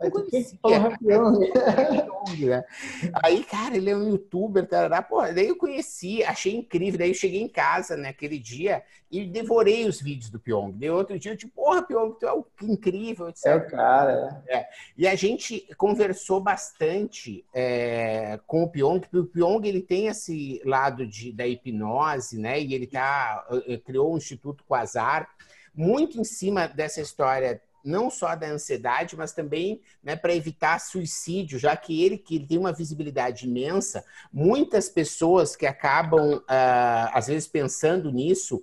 Aí, 0.00 0.10
né? 2.46 2.64
Aí, 3.22 3.44
cara, 3.44 3.76
ele 3.76 3.90
é 3.90 3.96
um 3.96 4.10
youtuber, 4.10 4.66
tarará. 4.66 5.02
Porra, 5.02 5.32
daí 5.32 5.48
eu 5.48 5.56
conheci, 5.56 6.22
achei 6.22 6.54
incrível. 6.54 6.98
Daí 6.98 7.10
eu 7.10 7.14
cheguei 7.14 7.42
em 7.42 7.48
casa 7.48 7.96
naquele 7.96 8.38
dia 8.38 8.82
e 9.10 9.24
devorei 9.24 9.86
os 9.86 10.00
vídeos 10.00 10.30
do 10.30 10.38
Pyong. 10.38 10.72
Daí 10.72 10.90
outro 10.90 11.18
dia 11.18 11.32
eu 11.32 11.36
tipo, 11.36 11.54
porra, 11.54 11.82
Pyong, 11.82 12.14
tu 12.18 12.26
é 12.26 12.32
o 12.32 12.46
incrível, 12.62 13.28
etc. 13.28 13.46
É 13.46 13.56
o 13.56 13.66
cara. 13.66 14.42
É. 14.46 14.58
é. 14.58 14.68
E 14.96 15.08
a 15.08 15.14
gente 15.14 15.66
conversou 15.76 16.40
bastante 16.40 17.44
é, 17.52 18.38
com 18.46 18.62
o 18.62 18.68
Pyong, 18.68 19.00
porque 19.00 19.18
o 19.18 19.26
Pyong 19.26 19.66
ele 19.66 19.82
tem 19.82 20.06
esse 20.06 20.60
lado 20.64 21.06
de, 21.06 21.32
da 21.32 21.46
hipnose, 21.46 22.38
né? 22.38 22.60
E 22.60 22.74
ele 22.74 22.86
tá, 22.86 23.46
eh, 23.66 23.78
criou 23.78 24.10
o 24.10 24.14
um 24.14 24.16
Instituto 24.16 24.64
Quasar, 24.64 25.28
muito 25.74 26.20
em 26.20 26.24
cima 26.24 26.66
dessa 26.66 27.00
história 27.00 27.60
não 27.88 28.10
só 28.10 28.36
da 28.36 28.48
ansiedade, 28.48 29.16
mas 29.16 29.32
também 29.32 29.80
né, 30.02 30.14
para 30.14 30.34
evitar 30.34 30.78
suicídio, 30.78 31.58
já 31.58 31.76
que 31.76 32.04
ele, 32.04 32.18
que 32.18 32.38
tem 32.38 32.58
uma 32.58 32.72
visibilidade 32.72 33.46
imensa, 33.46 34.04
muitas 34.32 34.88
pessoas 34.88 35.56
que 35.56 35.66
acabam, 35.66 36.36
uh, 36.36 37.10
às 37.12 37.26
vezes, 37.26 37.48
pensando 37.48 38.12
nisso, 38.12 38.62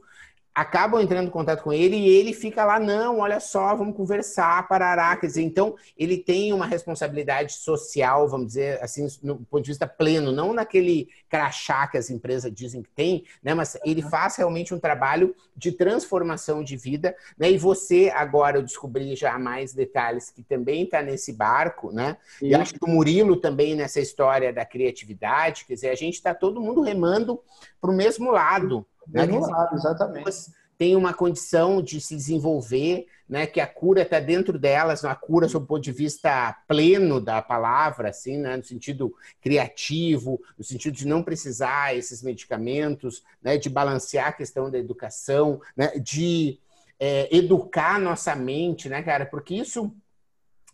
acabam 0.55 1.01
entrando 1.01 1.27
em 1.27 1.31
contato 1.31 1.61
com 1.61 1.73
ele 1.73 1.97
e 1.97 2.07
ele 2.07 2.31
fica 2.31 2.63
lá, 2.63 2.79
não, 2.79 3.19
olha 3.19 3.41
só, 3.41 3.75
vamos 3.75 3.95
conversar, 3.95 4.65
parará. 4.69 5.13
Quer 5.17 5.27
dizer, 5.27 5.41
então 5.41 5.75
ele 5.97 6.17
tem 6.17 6.53
uma 6.53 6.65
responsabilidade 6.65 7.51
social, 7.53 8.29
vamos 8.29 8.47
dizer 8.47 8.81
assim, 8.81 9.05
no 9.21 9.35
ponto 9.35 9.63
de 9.63 9.71
vista 9.71 9.85
pleno, 9.85 10.31
não 10.31 10.53
naquele 10.53 11.09
crachá 11.27 11.85
que 11.87 11.97
as 11.97 12.09
empresas 12.09 12.49
dizem 12.53 12.81
que 12.81 12.89
tem, 12.89 13.25
né? 13.43 13.53
Mas 13.53 13.77
ele 13.83 14.01
faz 14.01 14.37
realmente 14.37 14.73
um 14.73 14.79
trabalho 14.79 15.35
de 15.57 15.73
transformação 15.73 16.63
de 16.63 16.77
vida, 16.77 17.13
né? 17.37 17.51
E 17.51 17.57
você, 17.57 18.09
agora 18.15 18.57
eu 18.57 18.63
descobri 18.63 19.13
já 19.13 19.37
mais 19.37 19.73
detalhes 19.73 20.29
que 20.29 20.41
também 20.41 20.83
está 20.83 21.01
nesse 21.01 21.33
barco, 21.33 21.91
né? 21.91 22.15
E 22.41 22.55
acho 22.55 22.73
que 22.73 22.85
o 22.85 22.87
Murilo 22.87 23.35
também 23.35 23.75
nessa 23.75 23.99
história 23.99 24.53
da 24.53 24.63
criatividade, 24.63 25.65
quer 25.65 25.73
dizer, 25.73 25.89
a 25.89 25.95
gente 25.95 26.13
está 26.13 26.33
todo 26.33 26.61
mundo 26.61 26.81
remando 26.81 27.41
para 27.81 27.91
o 27.91 27.95
mesmo 27.95 28.31
lado. 28.31 28.85
Né? 29.07 29.25
Lado, 29.25 29.75
exatamente. 29.75 30.31
Tem 30.77 30.95
uma 30.95 31.13
condição 31.13 31.81
de 31.81 32.01
se 32.01 32.15
desenvolver, 32.15 33.07
né? 33.29 33.47
Que 33.47 33.61
a 33.61 33.67
cura 33.67 34.01
está 34.01 34.19
dentro 34.19 34.59
delas, 34.59 35.05
a 35.05 35.15
cura 35.15 35.47
sob 35.47 35.63
o 35.63 35.67
ponto 35.67 35.81
de 35.81 35.91
vista 35.91 36.53
pleno 36.67 37.21
da 37.21 37.41
palavra, 37.41 38.09
assim, 38.09 38.37
né? 38.37 38.57
No 38.57 38.63
sentido 38.63 39.13
criativo, 39.41 40.41
no 40.57 40.63
sentido 40.63 40.93
de 40.93 41.07
não 41.07 41.23
precisar 41.23 41.95
esses 41.95 42.21
medicamentos, 42.21 43.23
né? 43.41 43.57
De 43.57 43.69
balancear 43.69 44.27
a 44.27 44.33
questão 44.33 44.69
da 44.69 44.77
educação, 44.77 45.61
né? 45.77 45.97
De 45.97 46.59
é, 46.99 47.33
educar 47.33 47.99
nossa 47.99 48.35
mente, 48.35 48.89
né, 48.89 49.01
cara? 49.01 49.25
Porque 49.25 49.55
isso 49.55 49.95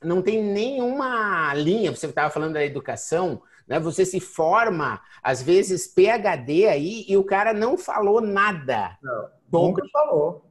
não 0.03 0.21
tem 0.21 0.43
nenhuma 0.43 1.53
linha. 1.53 1.91
Você 1.91 2.07
estava 2.07 2.31
falando 2.31 2.53
da 2.53 2.65
educação, 2.65 3.41
né? 3.67 3.79
Você 3.79 4.05
se 4.05 4.19
forma, 4.19 5.01
às 5.21 5.41
vezes, 5.41 5.87
PHD 5.87 6.67
aí, 6.67 7.05
e 7.07 7.17
o 7.17 7.23
cara 7.23 7.53
não 7.53 7.77
falou 7.77 8.21
nada. 8.21 8.97
Não, 9.01 9.29
nunca 9.51 9.83
falou. 9.91 10.45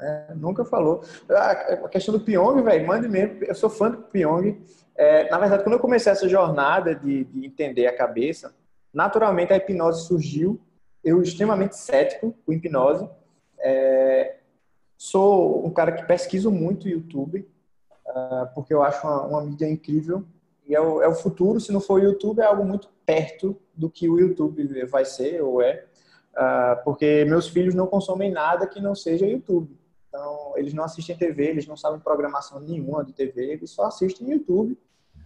É, 0.00 0.34
nunca 0.34 0.64
falou. 0.64 1.02
A, 1.30 1.88
questão 1.88 2.14
do 2.14 2.20
Pyong, 2.20 2.62
velho, 2.62 2.86
mande 2.86 3.08
mesmo. 3.08 3.42
Eu 3.42 3.54
sou 3.54 3.68
fã 3.68 3.90
do 3.90 4.02
Pyong. 4.02 4.62
É, 4.94 5.28
na 5.30 5.38
verdade, 5.38 5.62
quando 5.62 5.74
eu 5.74 5.80
comecei 5.80 6.12
essa 6.12 6.28
jornada 6.28 6.94
de, 6.94 7.24
de, 7.24 7.46
entender 7.46 7.86
a 7.86 7.96
cabeça, 7.96 8.54
naturalmente 8.92 9.52
a 9.52 9.56
hipnose 9.56 10.06
surgiu. 10.06 10.60
Eu, 11.02 11.22
extremamente 11.22 11.76
cético 11.76 12.34
com 12.44 12.52
hipnose. 12.52 13.08
É, 13.60 14.36
sou 14.96 15.66
um 15.66 15.70
cara 15.70 15.92
que 15.92 16.04
pesquiso 16.04 16.50
muito 16.50 16.88
YouTube, 16.88 17.48
uh, 18.06 18.48
porque 18.54 18.74
eu 18.74 18.82
acho 18.82 19.06
uma, 19.06 19.22
uma 19.22 19.42
mídia 19.42 19.68
incrível 19.68 20.24
e 20.68 20.74
é 20.74 20.80
o, 20.80 21.02
é 21.02 21.08
o 21.08 21.14
futuro, 21.14 21.58
se 21.58 21.72
não 21.72 21.80
for 21.80 21.94
o 21.94 22.04
YouTube, 22.04 22.40
é 22.40 22.44
algo 22.44 22.62
muito 22.62 22.90
perto 23.06 23.58
do 23.74 23.88
que 23.88 24.08
o 24.08 24.18
YouTube 24.18 24.84
vai 24.84 25.04
ser 25.04 25.42
ou 25.42 25.62
é, 25.62 25.86
uh, 26.34 26.84
porque 26.84 27.24
meus 27.24 27.48
filhos 27.48 27.74
não 27.74 27.86
consomem 27.86 28.30
nada 28.30 28.66
que 28.66 28.80
não 28.80 28.94
seja 28.94 29.26
YouTube. 29.26 29.74
Então, 30.08 30.52
eles 30.56 30.74
não 30.74 30.84
assistem 30.84 31.16
TV, 31.16 31.46
eles 31.46 31.66
não 31.66 31.76
sabem 31.76 32.00
programação 32.00 32.60
nenhuma 32.60 33.04
de 33.04 33.12
TV, 33.12 33.52
eles 33.52 33.70
só 33.70 33.84
assistem 33.84 34.30
YouTube 34.30 34.78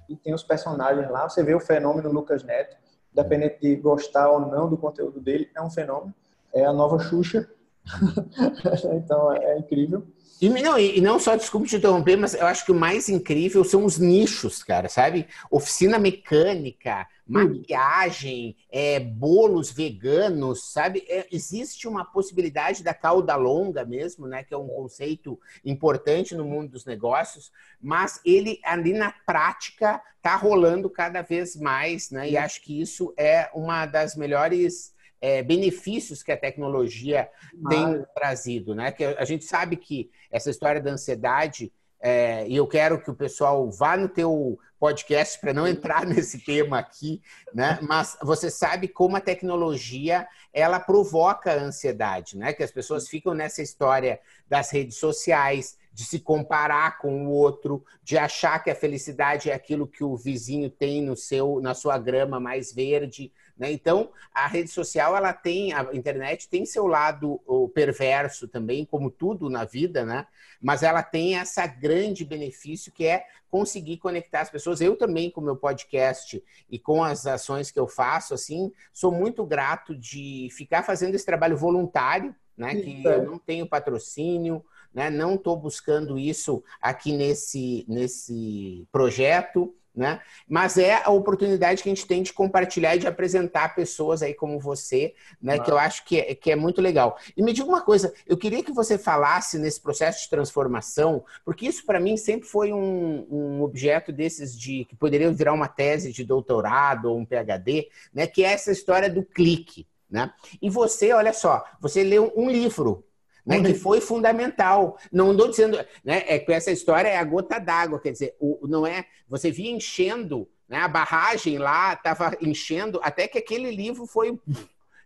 e 0.09 0.17
tem 0.17 0.33
os 0.33 0.45
personagens 0.45 1.11
lá. 1.11 1.29
Você 1.29 1.43
vê 1.43 1.55
o 1.55 1.61
fenômeno 1.61 2.13
Lucas 2.13 2.45
Neto, 2.45 2.77
independente 3.13 3.61
de 3.61 3.77
gostar 3.77 4.31
ou 4.31 4.41
não 4.41 4.69
do 4.69 4.77
conteúdo 4.77 5.21
dele, 5.21 5.51
é 5.55 5.61
um 5.61 5.71
fenômeno. 5.71 6.15
É 6.53 6.65
a 6.65 6.73
nova 6.73 6.99
Xuxa. 6.99 7.49
então, 8.97 9.33
é, 9.33 9.55
é 9.55 9.59
incrível. 9.59 10.07
E 10.43 10.49
não, 10.49 10.77
e 10.77 11.01
não 11.01 11.21
só, 11.21 11.37
desculpe 11.37 11.69
te 11.69 11.77
interromper, 11.77 12.17
mas 12.17 12.35
eu 12.35 12.45
acho 12.49 12.65
que 12.65 12.73
o 12.73 12.75
mais 12.75 13.09
incrível 13.09 13.63
são 13.63 13.85
os 13.85 13.97
nichos, 13.97 14.61
cara, 14.65 14.89
sabe? 14.89 15.29
Oficina 15.49 16.01
mecânica, 16.01 17.07
maquiagem, 17.25 18.57
é, 18.69 18.99
bolos 18.99 19.71
veganos, 19.71 20.65
sabe? 20.73 21.05
É, 21.09 21.29
existe 21.31 21.87
uma 21.87 22.05
possibilidade 22.05 22.83
da 22.83 22.93
cauda 22.93 23.37
longa 23.37 23.85
mesmo, 23.85 24.27
né? 24.27 24.43
Que 24.43 24.53
é 24.53 24.57
um 24.57 24.67
conceito 24.67 25.39
importante 25.65 26.35
no 26.35 26.45
mundo 26.45 26.73
dos 26.73 26.85
negócios, 26.85 27.53
mas 27.81 28.21
ele 28.25 28.59
ali 28.65 28.93
na 28.93 29.13
prática 29.25 30.03
tá 30.21 30.35
rolando 30.35 30.91
cada 30.91 31.23
vez 31.23 31.55
mais, 31.55 32.11
né? 32.11 32.29
E 32.29 32.37
acho 32.37 32.63
que 32.63 32.81
isso 32.81 33.15
é 33.17 33.49
uma 33.55 33.87
das 33.87 34.17
melhores 34.17 34.92
é, 35.23 35.41
benefícios 35.41 36.21
que 36.21 36.33
a 36.33 36.37
tecnologia 36.37 37.31
tem 37.69 38.05
trazido, 38.13 38.75
né? 38.75 38.91
Que 38.91 39.05
a 39.05 39.25
gente 39.25 39.45
sabe 39.45 39.77
que 39.77 40.11
essa 40.33 40.51
história 40.51 40.81
da 40.81 40.91
ansiedade 40.91 41.73
é, 42.05 42.45
e 42.49 42.57
eu 42.57 42.67
quero 42.67 43.01
que 43.01 43.09
o 43.09 43.15
pessoal 43.15 43.71
vá 43.71 43.97
no 43.97 44.09
teu 44.09 44.59
podcast 44.81 45.39
para 45.41 45.55
não 45.55 45.69
entrar 45.69 46.05
nesse 46.05 46.41
tema 46.41 46.81
aqui, 46.81 47.23
né? 47.55 47.79
Mas 47.81 48.19
você 48.21 48.51
sabe 48.51 48.89
como 48.89 49.17
a 49.17 49.21
tecnologia 49.21 50.27
ela 50.53 50.81
provoca 50.81 51.53
a 51.53 51.63
ansiedade, 51.63 52.37
né? 52.37 52.53
Que 52.53 52.65
as 52.65 52.73
pessoas 52.73 53.09
ficam 53.09 53.33
nessa 53.33 53.63
história 53.63 54.19
das 54.49 54.73
redes 54.73 54.97
sociais, 54.97 55.79
de 55.95 56.05
se 56.05 56.19
comparar 56.19 56.99
com 56.99 57.27
o 57.27 57.31
outro, 57.31 57.85
de 58.03 58.19
achar 58.19 58.59
que 58.65 58.71
a 58.71 58.75
felicidade 58.75 59.51
é 59.51 59.55
aquilo 59.55 59.87
que 59.87 60.03
o 60.03 60.17
vizinho 60.17 60.71
tem 60.71 61.03
no 61.03 61.17
seu, 61.17 61.61
na 61.61 61.75
sua 61.75 61.99
grama 61.99 62.41
mais 62.41 62.73
verde, 62.73 63.33
né? 63.63 63.71
Então, 63.71 64.11
a 64.35 64.49
rede 64.49 64.69
social, 64.71 65.17
ela 65.17 65.33
tem, 65.33 65.73
a 65.73 65.89
internet 65.93 66.49
tem 66.49 66.67
seu 66.67 66.85
lado 66.85 67.41
perverso 67.73 68.49
também, 68.49 68.85
como 68.85 69.09
tudo 69.09 69.49
na 69.49 69.65
vida, 69.65 70.05
né? 70.05 70.27
Mas 70.61 70.83
ela 70.83 71.01
tem 71.01 71.39
essa 71.39 71.65
grande 71.65 72.25
benefício 72.25 72.91
que 72.91 73.07
é 73.07 73.25
conseguir 73.49 73.99
conectar 73.99 74.41
as 74.41 74.51
pessoas. 74.51 74.81
Eu 74.81 74.97
também, 74.97 75.31
com 75.31 75.41
o 75.41 75.45
meu 75.45 75.55
podcast 75.55 76.43
e 76.69 76.77
com 76.77 77.05
as 77.05 77.25
ações 77.25 77.71
que 77.71 77.79
eu 77.79 77.87
faço, 77.87 78.35
assim, 78.35 78.73
sou 78.93 79.13
muito 79.13 79.47
grato 79.47 79.95
de 79.95 80.49
ficar 80.51 80.83
fazendo 80.83 81.15
esse 81.15 81.25
trabalho 81.25 81.57
voluntário, 81.57 82.35
né? 82.57 82.75
Que 82.75 83.05
eu 83.05 83.23
não 83.23 83.39
tenho 83.39 83.69
patrocínio, 83.69 84.65
né? 84.93 85.09
Não 85.09 85.37
estou 85.37 85.57
buscando 85.57 86.19
isso 86.19 86.65
aqui 86.81 87.17
nesse, 87.17 87.85
nesse 87.87 88.89
projeto. 88.91 89.73
Né? 89.95 90.21
Mas 90.49 90.79
é 90.79 91.03
a 91.05 91.11
oportunidade 91.11 91.83
que 91.83 91.89
a 91.91 91.95
gente 91.95 92.07
tem 92.07 92.23
de 92.23 92.33
compartilhar 92.33 92.97
e 92.97 92.99
de 92.99 93.07
apresentar 93.07 93.75
pessoas 93.75 94.23
aí 94.23 94.33
como 94.33 94.59
você, 94.59 95.15
né? 95.41 95.59
Que 95.59 95.71
eu 95.71 95.77
acho 95.77 96.03
que 96.07 96.19
é, 96.19 96.35
que 96.35 96.51
é 96.51 96.57
muito 96.57 96.81
legal. 96.81 97.19
E 97.37 97.43
me 97.43 97.53
diga 97.53 97.69
uma 97.69 97.83
coisa, 97.83 98.11
eu 98.27 98.39
queria 98.39 98.63
que 98.63 98.73
você 98.73 98.97
falasse 98.97 99.59
nesse 99.59 99.79
processo 99.79 100.23
de 100.23 100.31
transformação, 100.31 101.23
porque 101.45 101.67
isso 101.67 101.85
para 101.85 102.01
mim 102.01 102.17
sempre 102.17 102.49
foi 102.49 102.73
um, 102.73 103.27
um, 103.31 103.63
objeto 103.63 104.11
desses 104.11 104.59
de 104.59 104.87
que 104.87 104.97
poderia 104.97 105.31
virar 105.31 105.53
uma 105.53 105.69
tese 105.69 106.11
de 106.11 106.25
doutorado 106.25 107.11
ou 107.11 107.19
um 107.19 107.27
PhD, 107.27 107.91
né? 108.15 108.27
Que 108.27 108.45
é 108.45 108.53
essa 108.53 108.73
história 108.73 109.11
do 109.11 109.23
clique, 109.23 109.87
né? 110.11 110.33
E 110.63 110.71
você, 110.71 111.13
olha 111.13 111.35
só, 111.35 111.63
você 111.79 112.03
leu 112.03 112.33
um 112.35 112.49
livro 112.49 113.05
né, 113.45 113.61
que 113.63 113.75
foi 113.75 114.01
fundamental. 114.01 114.97
Não 115.11 115.33
estou 115.33 115.49
dizendo, 115.49 115.77
né, 116.05 116.25
é 116.27 116.39
que 116.39 116.53
essa 116.53 116.71
história 116.71 117.09
é 117.09 117.17
a 117.17 117.25
gota 117.25 117.59
d'água, 117.59 118.01
quer 118.01 118.13
dizer, 118.13 118.37
o, 118.39 118.67
não 118.67 118.87
é, 118.87 119.05
você 119.29 119.51
via 119.51 119.71
enchendo, 119.71 120.49
né, 120.69 120.79
a 120.79 120.89
barragem 120.89 121.59
lá 121.59 121.93
estava 121.93 122.37
enchendo, 122.41 123.01
até 123.03 123.27
que 123.27 123.39
aquele 123.39 123.71
livro 123.75 124.07
foi 124.07 124.39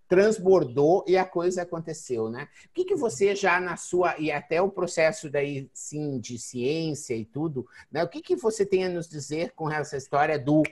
transbordou 0.09 1.05
e 1.07 1.17
a 1.17 1.25
coisa 1.25 1.63
aconteceu, 1.63 2.31
né? 2.31 2.49
O 2.67 2.69
que, 2.73 2.85
que 2.85 2.95
você 2.95 3.35
já 3.35 3.61
na 3.61 3.77
sua 3.77 4.15
e 4.19 4.31
até 4.31 4.63
o 4.63 4.71
processo 4.71 5.29
daí 5.29 5.69
sim 5.73 6.21
de 6.21 6.39
ciência 6.39 7.15
e 7.15 7.25
tudo, 7.25 7.67
né? 7.91 8.05
O 8.05 8.09
que 8.09 8.23
que 8.23 8.37
você 8.37 8.65
tem 8.65 8.85
a 8.85 8.89
nos 8.89 9.09
dizer 9.09 9.53
com 9.57 9.69
essa 9.71 9.97
história 9.97 10.39
do 10.39 10.63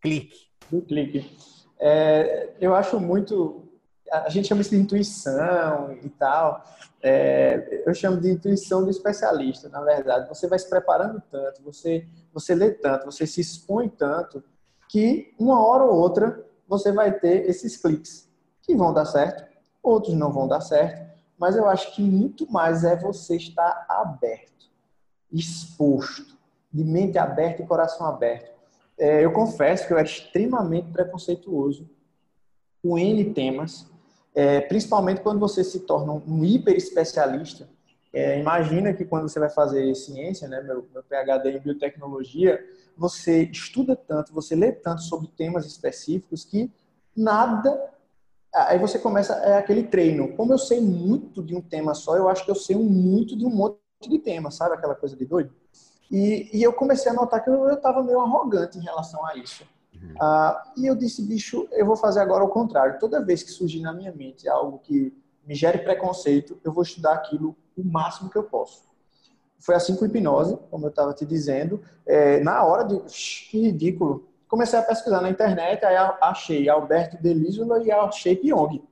clique? 0.00 0.48
Do 0.68 0.82
clique, 0.82 1.30
é, 1.78 2.50
eu 2.60 2.74
acho 2.74 2.98
muito 2.98 3.69
a 4.10 4.28
gente 4.28 4.48
chama 4.48 4.60
isso 4.60 4.70
de 4.70 4.76
intuição 4.76 5.92
e 6.02 6.08
tal. 6.10 6.64
É, 7.02 7.82
eu 7.86 7.94
chamo 7.94 8.20
de 8.20 8.30
intuição 8.30 8.84
do 8.84 8.90
especialista, 8.90 9.68
na 9.68 9.80
verdade. 9.80 10.28
Você 10.28 10.46
vai 10.46 10.58
se 10.58 10.68
preparando 10.68 11.22
tanto, 11.30 11.62
você, 11.62 12.06
você 12.32 12.54
lê 12.54 12.70
tanto, 12.72 13.06
você 13.06 13.26
se 13.26 13.40
expõe 13.40 13.88
tanto, 13.88 14.42
que 14.88 15.32
uma 15.38 15.64
hora 15.64 15.84
ou 15.84 15.94
outra 15.94 16.44
você 16.66 16.92
vai 16.92 17.12
ter 17.12 17.48
esses 17.48 17.76
cliques 17.76 18.28
que 18.62 18.76
vão 18.76 18.92
dar 18.92 19.06
certo, 19.06 19.44
outros 19.82 20.14
não 20.14 20.32
vão 20.32 20.46
dar 20.46 20.60
certo, 20.60 21.10
mas 21.38 21.56
eu 21.56 21.66
acho 21.68 21.94
que 21.94 22.02
muito 22.02 22.50
mais 22.50 22.84
é 22.84 22.96
você 22.96 23.36
estar 23.36 23.86
aberto, 23.88 24.70
exposto, 25.32 26.36
de 26.72 26.84
mente 26.84 27.18
aberta 27.18 27.62
e 27.62 27.66
coração 27.66 28.06
aberto. 28.06 28.50
É, 28.98 29.24
eu 29.24 29.32
confesso 29.32 29.86
que 29.86 29.92
eu 29.92 29.98
era 29.98 30.06
extremamente 30.06 30.90
preconceituoso 30.92 31.88
com 32.82 32.98
N 32.98 33.32
temas, 33.32 33.89
é, 34.34 34.60
principalmente 34.60 35.20
quando 35.20 35.40
você 35.40 35.64
se 35.64 35.80
torna 35.80 36.12
um 36.12 36.44
hiper 36.44 36.76
especialista. 36.76 37.68
É, 38.12 38.38
imagina 38.38 38.92
que 38.92 39.04
quando 39.04 39.28
você 39.28 39.38
vai 39.38 39.50
fazer 39.50 39.94
ciência, 39.94 40.48
né, 40.48 40.60
meu, 40.62 40.86
meu 40.92 41.02
PhD 41.02 41.56
em 41.56 41.60
biotecnologia, 41.60 42.64
você 42.96 43.44
estuda 43.44 43.94
tanto, 43.94 44.32
você 44.32 44.54
lê 44.54 44.72
tanto 44.72 45.02
sobre 45.02 45.28
temas 45.28 45.64
específicos 45.64 46.44
que 46.44 46.70
nada. 47.16 47.90
Aí 48.52 48.78
você 48.78 48.98
começa 48.98 49.34
é 49.34 49.58
aquele 49.58 49.84
treino. 49.84 50.34
Como 50.36 50.52
eu 50.52 50.58
sei 50.58 50.80
muito 50.80 51.42
de 51.42 51.54
um 51.54 51.60
tema 51.60 51.94
só, 51.94 52.16
eu 52.16 52.28
acho 52.28 52.44
que 52.44 52.50
eu 52.50 52.56
sei 52.56 52.76
muito 52.76 53.36
de 53.36 53.44
um 53.44 53.50
monte 53.50 53.78
de 54.02 54.18
temas, 54.18 54.54
sabe 54.54 54.74
aquela 54.74 54.94
coisa 54.94 55.16
de 55.16 55.24
doido? 55.24 55.54
E, 56.10 56.50
e 56.52 56.62
eu 56.62 56.72
comecei 56.72 57.12
a 57.12 57.14
notar 57.14 57.44
que 57.44 57.48
eu 57.48 57.70
estava 57.70 58.02
meio 58.02 58.20
arrogante 58.20 58.76
em 58.76 58.82
relação 58.82 59.24
a 59.24 59.36
isso. 59.36 59.64
Uhum. 60.02 60.14
Ah, 60.20 60.72
e 60.76 60.86
eu 60.86 60.94
disse, 60.94 61.22
bicho, 61.22 61.68
eu 61.72 61.84
vou 61.84 61.96
fazer 61.96 62.20
agora 62.20 62.44
o 62.44 62.48
contrário. 62.48 62.98
Toda 62.98 63.24
vez 63.24 63.42
que 63.42 63.50
surgir 63.50 63.80
na 63.80 63.92
minha 63.92 64.12
mente 64.12 64.48
algo 64.48 64.78
que 64.78 65.14
me 65.46 65.54
gere 65.54 65.78
preconceito, 65.78 66.58
eu 66.64 66.72
vou 66.72 66.82
estudar 66.82 67.14
aquilo 67.14 67.56
o 67.76 67.84
máximo 67.84 68.30
que 68.30 68.36
eu 68.36 68.44
posso. 68.44 68.82
Foi 69.58 69.74
assim 69.74 69.94
com 69.94 70.06
hipnose, 70.06 70.58
como 70.70 70.86
eu 70.86 70.90
estava 70.90 71.12
te 71.12 71.26
dizendo. 71.26 71.82
É, 72.06 72.40
na 72.40 72.64
hora 72.64 72.84
de. 72.84 72.98
Que 73.50 73.60
ridículo. 73.60 74.26
Comecei 74.48 74.78
a 74.78 74.82
pesquisar 74.82 75.20
na 75.20 75.30
internet, 75.30 75.84
aí 75.84 75.94
achei 76.20 76.68
Alberto 76.68 77.22
Delísola 77.22 77.82
e 77.84 77.90
achei 77.92 78.34
Pyong. 78.34 78.82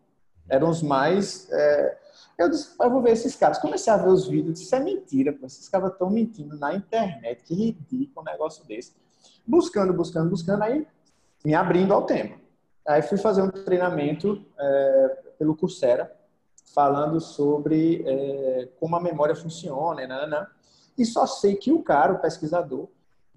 Eram 0.48 0.68
os 0.70 0.82
mais. 0.82 1.48
É... 1.50 1.98
Eu 2.38 2.48
disse, 2.48 2.70
eu 2.80 2.90
vou 2.90 3.02
ver 3.02 3.12
esses 3.12 3.34
caras. 3.34 3.58
Comecei 3.58 3.92
a 3.92 3.96
ver 3.96 4.10
os 4.10 4.28
vídeos, 4.28 4.60
isso 4.60 4.74
é 4.74 4.78
mentira, 4.78 5.32
pô. 5.32 5.46
esses 5.46 5.68
caras 5.68 5.90
estão 5.90 6.08
mentindo 6.08 6.56
na 6.56 6.74
internet, 6.74 7.42
que 7.42 7.54
ridículo 7.54 8.20
um 8.20 8.30
negócio 8.30 8.64
desse. 8.66 8.94
Buscando, 9.44 9.92
buscando, 9.92 10.30
buscando, 10.30 10.62
aí 10.62 10.86
me 11.44 11.54
abrindo 11.54 11.92
ao 11.94 12.04
tempo. 12.04 12.38
Aí 12.86 13.02
fui 13.02 13.18
fazer 13.18 13.42
um 13.42 13.50
treinamento 13.50 14.44
é, 14.58 15.18
pelo 15.38 15.54
Coursera, 15.54 16.14
falando 16.74 17.20
sobre 17.20 18.02
é, 18.06 18.68
como 18.78 18.96
a 18.96 19.00
memória 19.00 19.34
funciona, 19.34 20.06
né, 20.06 20.26
né, 20.26 20.46
e 20.96 21.04
só 21.04 21.26
sei 21.26 21.54
que 21.54 21.72
o 21.72 21.82
cara, 21.82 22.12
o 22.12 22.18
pesquisador, 22.18 22.88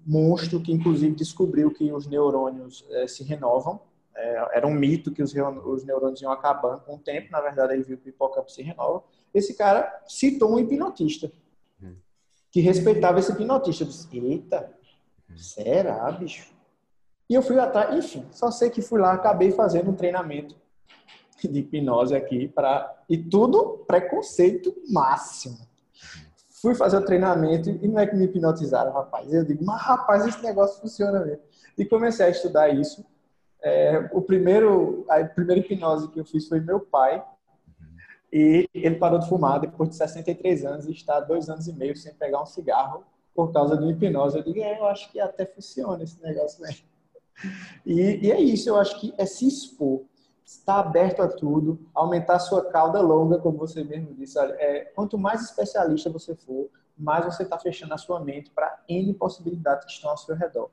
monstro, 0.04 0.60
que 0.60 0.72
inclusive 0.72 1.14
descobriu 1.14 1.70
que 1.72 1.92
os 1.92 2.06
neurônios 2.06 2.84
é, 2.90 3.06
se 3.06 3.22
renovam, 3.22 3.80
é, 4.14 4.58
era 4.58 4.66
um 4.66 4.74
mito 4.74 5.12
que 5.12 5.22
os, 5.22 5.32
os, 5.32 5.84
neurônios 5.84 6.20
iam 6.20 6.32
acabando 6.32 6.80
com 6.80 6.96
o 6.96 6.98
tempo, 6.98 7.30
na 7.30 7.40
verdade 7.40 7.74
ele 7.74 7.84
viu 7.84 7.96
que 7.96 8.08
o 8.08 8.10
hipocampo 8.10 8.50
se 8.50 8.62
renova. 8.62 9.04
Esse 9.32 9.54
cara 9.54 10.02
citou 10.06 10.52
um 10.52 10.58
hipnotista, 10.58 11.30
hum. 11.82 11.94
que 12.50 12.60
respeitava 12.60 13.20
esse 13.20 13.32
hipnotista. 13.32 13.84
Eu 13.84 13.88
disse, 13.88 14.18
eita, 14.18 14.70
será, 15.36 16.10
bicho? 16.12 16.51
E 17.32 17.34
eu 17.34 17.40
fui 17.40 17.58
atrás, 17.58 17.96
enfim, 17.96 18.26
só 18.30 18.50
sei 18.50 18.68
que 18.68 18.82
fui 18.82 19.00
lá, 19.00 19.14
acabei 19.14 19.50
fazendo 19.52 19.90
um 19.90 19.94
treinamento 19.94 20.54
de 21.42 21.60
hipnose 21.60 22.14
aqui 22.14 22.46
para 22.46 22.94
e 23.08 23.16
tudo 23.16 23.86
preconceito 23.86 24.74
máximo. 24.90 25.56
Fui 26.60 26.74
fazer 26.74 26.98
o 26.98 27.04
treinamento 27.06 27.70
e 27.70 27.88
não 27.88 27.98
é 27.98 28.06
que 28.06 28.14
me 28.14 28.26
hipnotizaram, 28.26 28.92
rapaz. 28.92 29.32
Eu 29.32 29.46
digo, 29.46 29.64
mas 29.64 29.80
rapaz, 29.80 30.26
esse 30.26 30.42
negócio 30.42 30.78
funciona 30.78 31.24
mesmo. 31.24 31.42
E 31.78 31.86
comecei 31.86 32.26
a 32.26 32.28
estudar 32.28 32.68
isso. 32.68 33.02
É, 33.62 34.10
o 34.12 34.20
primeiro, 34.20 35.06
a 35.08 35.24
primeira 35.24 35.58
hipnose 35.58 36.08
que 36.08 36.20
eu 36.20 36.26
fiz 36.26 36.46
foi 36.46 36.60
meu 36.60 36.80
pai. 36.80 37.24
E 38.30 38.68
ele 38.74 38.96
parou 38.96 39.18
de 39.18 39.26
fumar 39.26 39.58
depois 39.58 39.88
de 39.88 39.96
63 39.96 40.66
anos 40.66 40.86
e 40.86 40.92
está 40.92 41.18
dois 41.18 41.48
anos 41.48 41.66
e 41.66 41.72
meio 41.72 41.96
sem 41.96 42.12
pegar 42.12 42.42
um 42.42 42.46
cigarro 42.46 43.06
por 43.34 43.50
causa 43.54 43.74
de 43.74 43.90
hipnose. 43.90 44.36
Eu 44.36 44.44
digo, 44.44 44.60
é, 44.60 44.78
eu 44.78 44.84
acho 44.84 45.10
que 45.10 45.18
até 45.18 45.46
funciona 45.46 46.04
esse 46.04 46.22
negócio 46.22 46.62
aí. 46.66 46.91
E, 47.84 48.26
e 48.26 48.32
é 48.32 48.40
isso, 48.40 48.68
eu 48.68 48.76
acho 48.76 49.00
que 49.00 49.14
é 49.18 49.26
se 49.26 49.46
expor 49.46 50.02
estar 50.44 50.80
aberto 50.80 51.22
a 51.22 51.28
tudo, 51.28 51.80
aumentar 51.94 52.38
sua 52.38 52.64
cauda 52.66 53.00
longa, 53.00 53.38
como 53.38 53.56
você 53.56 53.82
mesmo 53.82 54.14
disse. 54.14 54.38
Olha, 54.38 54.54
é, 54.58 54.84
quanto 54.94 55.16
mais 55.16 55.42
especialista 55.42 56.10
você 56.10 56.34
for, 56.34 56.68
mais 56.96 57.24
você 57.24 57.42
está 57.42 57.58
fechando 57.58 57.94
a 57.94 57.98
sua 57.98 58.20
mente 58.20 58.50
para 58.50 58.82
N 58.88 59.14
possibilidades 59.14 59.86
que 59.86 59.92
estão 59.92 60.10
ao 60.10 60.18
seu 60.18 60.34
redor. 60.36 60.70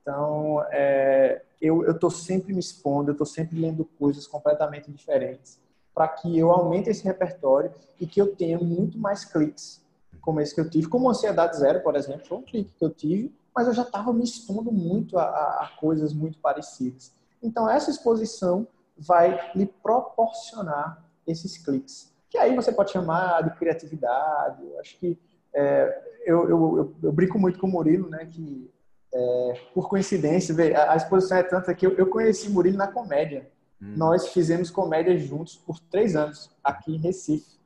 Então, 0.00 0.64
é, 0.70 1.42
eu 1.60 1.90
estou 1.90 2.10
sempre 2.10 2.52
me 2.52 2.60
expondo, 2.60 3.10
eu 3.10 3.12
estou 3.12 3.26
sempre 3.26 3.60
lendo 3.60 3.84
coisas 3.84 4.26
completamente 4.26 4.90
diferentes, 4.90 5.60
para 5.94 6.08
que 6.08 6.38
eu 6.38 6.50
aumente 6.50 6.88
esse 6.88 7.04
repertório 7.04 7.72
e 8.00 8.06
que 8.06 8.20
eu 8.20 8.34
tenha 8.34 8.58
muito 8.58 8.98
mais 8.98 9.24
cliques, 9.24 9.84
como 10.20 10.40
esse 10.40 10.54
que 10.54 10.60
eu 10.60 10.70
tive. 10.70 10.88
Como 10.88 11.10
Ansiedade 11.10 11.58
Zero, 11.58 11.82
por 11.82 11.94
exemplo, 11.94 12.26
foi 12.26 12.38
um 12.38 12.42
clique 12.42 12.72
que 12.78 12.84
eu 12.84 12.90
tive, 12.90 13.34
mas 13.54 13.66
eu 13.66 13.74
já 13.74 13.82
estava 13.82 14.12
me 14.12 14.24
expondo 14.24 14.70
muito 14.70 15.18
a, 15.18 15.24
a 15.24 15.70
coisas 15.78 16.12
muito 16.12 16.38
parecidas. 16.38 17.12
Então, 17.42 17.68
essa 17.68 17.90
exposição 17.90 18.66
vai 18.96 19.52
lhe 19.54 19.66
proporcionar 19.66 21.04
esses 21.26 21.56
cliques. 21.58 22.12
Que 22.28 22.38
aí 22.38 22.54
você 22.54 22.72
pode 22.72 22.90
chamar 22.90 23.42
de 23.42 23.56
criatividade. 23.56 24.62
Eu 24.64 24.80
acho 24.80 24.98
que 24.98 25.18
é, 25.54 26.02
eu, 26.26 26.48
eu, 26.48 26.76
eu, 26.78 26.96
eu, 27.04 27.12
brinco 27.12 27.38
muito 27.38 27.58
com 27.58 27.66
o 27.66 27.70
Murilo, 27.70 28.08
né? 28.10 28.26
Que 28.26 28.70
é, 29.12 29.60
por 29.72 29.88
coincidência, 29.88 30.54
a, 30.76 30.92
a, 30.92 30.96
exposição 30.96 31.38
é 31.38 31.42
tanta 31.42 31.74
que 31.74 31.86
eu, 31.86 31.92
eu 31.96 32.06
conheci 32.08 32.48
o 32.48 32.52
Murilo 32.52 32.76
na 32.76 32.88
comédia. 32.88 33.50
Hum. 33.80 33.94
Nós 33.96 34.28
fizemos 34.28 34.70
comédia 34.70 35.16
juntos 35.16 35.56
por 35.56 35.78
três 35.78 36.16
anos 36.16 36.50
aqui 36.62 36.94
em 36.94 36.98
Recife, 36.98 37.58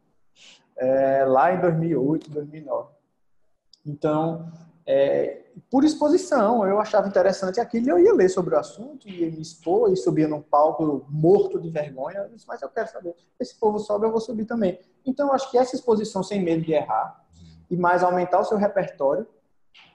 é, 0.77 1.25
lá 1.25 1.53
em 1.53 1.61
2008, 1.61 2.31
2009. 2.31 2.90
Então, 3.85 4.53
é, 4.87 5.42
por 5.71 5.85
exposição, 5.85 6.67
eu 6.67 6.81
achava 6.81 7.09
interessante 7.09 7.61
aquilo 7.61 7.87
e 7.87 7.91
eu 7.91 7.99
ia 7.99 8.15
ler 8.15 8.29
sobre 8.29 8.55
o 8.55 8.59
assunto, 8.59 9.09
ia 9.09 9.31
me 9.31 9.41
expor 9.41 9.93
e 9.93 9.97
subia 9.97 10.29
num 10.29 10.41
palco 10.41 11.05
morto 11.09 11.61
de 11.61 11.71
vergonha. 11.71 12.21
Eu 12.21 12.29
disse, 12.29 12.47
mas 12.47 12.62
eu 12.62 12.69
quero 12.69 12.91
saber, 12.91 13.15
esse 13.38 13.59
povo 13.59 13.79
sobe, 13.79 14.07
eu 14.07 14.11
vou 14.11 14.21
subir 14.21 14.45
também. 14.45 14.79
Então, 15.05 15.29
eu 15.29 15.35
acho 15.35 15.51
que 15.51 15.59
essa 15.59 15.75
exposição 15.75 16.23
sem 16.23 16.43
medo 16.43 16.62
de 16.62 16.73
errar 16.73 17.25
e 17.71 17.77
mais 17.77 18.03
aumentar 18.03 18.41
o 18.41 18.45
seu 18.45 18.57
repertório 18.57 19.27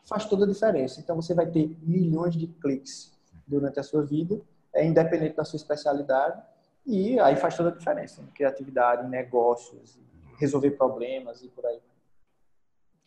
faz 0.05 0.25
toda 0.25 0.45
a 0.45 0.47
diferença. 0.47 0.99
Então, 0.99 1.15
você 1.15 1.33
vai 1.33 1.47
ter 1.47 1.75
milhões 1.81 2.35
de 2.35 2.47
cliques 2.47 3.11
durante 3.45 3.79
a 3.79 3.83
sua 3.83 4.03
vida, 4.03 4.39
é 4.73 4.85
independente 4.85 5.35
da 5.35 5.45
sua 5.45 5.57
especialidade, 5.57 6.41
e 6.85 7.19
aí 7.19 7.35
faz 7.35 7.55
toda 7.55 7.69
a 7.69 7.73
diferença 7.73 8.21
em 8.21 8.27
criatividade, 8.27 9.05
em 9.05 9.09
negócios, 9.09 9.99
resolver 10.37 10.71
problemas 10.71 11.43
e 11.43 11.49
por 11.49 11.65
aí. 11.65 11.81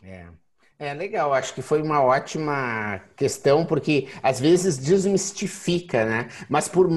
É. 0.02 0.28
É 0.80 0.94
legal, 0.94 1.34
acho 1.34 1.54
que 1.54 1.60
foi 1.60 1.82
uma 1.82 2.02
ótima 2.02 3.02
questão, 3.14 3.66
porque 3.66 4.08
às 4.22 4.40
vezes 4.40 4.78
desmistifica, 4.78 6.06
né? 6.06 6.28
Mas 6.48 6.68
por 6.68 6.88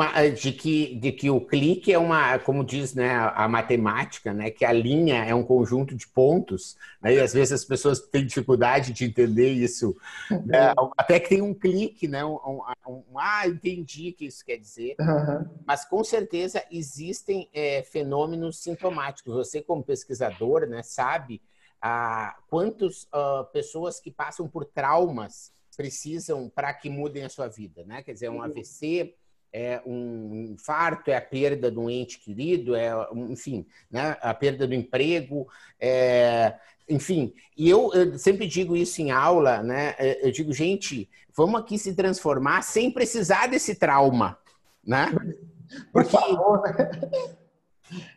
de 0.42 0.54
que, 0.54 0.96
de 0.96 1.12
que 1.12 1.30
o 1.30 1.42
clique 1.42 1.92
é 1.92 2.00
uma, 2.00 2.40
como 2.40 2.64
diz 2.64 2.94
né, 2.94 3.14
a 3.36 3.46
matemática, 3.46 4.34
né? 4.34 4.50
Que 4.50 4.64
a 4.64 4.72
linha 4.72 5.26
é 5.26 5.36
um 5.36 5.44
conjunto 5.44 5.96
de 5.96 6.08
pontos, 6.08 6.78
né? 7.02 7.16
E 7.16 7.20
às 7.20 7.34
vezes 7.34 7.52
as 7.52 7.66
pessoas 7.66 8.00
têm 8.00 8.26
dificuldade 8.26 8.94
de 8.94 9.04
entender 9.04 9.52
isso. 9.52 9.94
Né? 10.46 10.74
Uhum. 10.80 10.92
Até 10.98 11.20
que 11.20 11.28
tem 11.28 11.42
um 11.42 11.54
clique, 11.54 12.08
né? 12.08 12.24
Um, 12.24 12.38
um, 12.38 12.62
um, 12.88 13.20
ah, 13.20 13.46
entendi 13.46 14.12
o 14.12 14.14
que 14.14 14.28
isso 14.28 14.46
quer 14.46 14.56
dizer. 14.56 14.96
Uhum. 14.98 15.46
Mas 15.68 15.84
com 15.84 16.06
certeza 16.06 16.64
existem 16.72 17.50
é, 17.54 17.84
fenômenos 17.84 18.64
sintomáticos. 18.64 19.34
Você, 19.34 19.62
como 19.62 19.84
pesquisador, 19.84 20.66
né, 20.68 20.82
sabe 20.84 21.42
ah, 21.86 22.38
quantas 22.50 23.04
uh, 23.14 23.44
pessoas 23.52 24.00
que 24.00 24.10
passam 24.10 24.48
por 24.48 24.64
traumas 24.64 25.52
precisam 25.76 26.48
para 26.48 26.74
que 26.74 26.90
mudem 26.90 27.26
a 27.26 27.30
sua 27.30 27.50
vida, 27.50 27.84
né? 27.84 28.02
Quer 28.02 28.14
dizer, 28.14 28.30
um 28.30 28.42
AVC, 28.42 29.14
é 29.52 29.82
um 29.86 30.54
infarto, 30.54 31.12
é 31.12 31.18
a 31.18 31.22
perda 31.22 31.70
de 31.70 31.78
um 31.78 31.90
ente 31.90 32.20
querido, 32.20 32.74
é, 32.74 32.90
enfim, 33.14 33.68
né? 33.92 34.16
a 34.22 34.34
perda 34.34 34.66
do 34.66 34.74
emprego, 34.74 35.46
é, 35.78 36.56
enfim. 36.88 37.34
E 37.58 37.70
eu, 37.70 37.92
eu, 37.94 38.18
sempre 38.18 38.48
digo 38.48 38.78
isso 38.78 39.02
em 39.02 39.12
aula, 39.12 39.62
né? 39.62 39.94
Eu 40.22 40.32
digo, 40.32 40.54
gente, 40.54 41.10
vamos 41.36 41.60
aqui 41.60 41.78
se 41.78 41.94
transformar 41.94 42.62
sem 42.62 42.90
precisar 42.90 43.48
desse 43.48 43.76
trauma, 43.76 44.38
né? 44.82 45.08
Porque, 45.92 45.92
Por 45.92 46.06
favor, 46.06 46.62
né? 46.62 47.36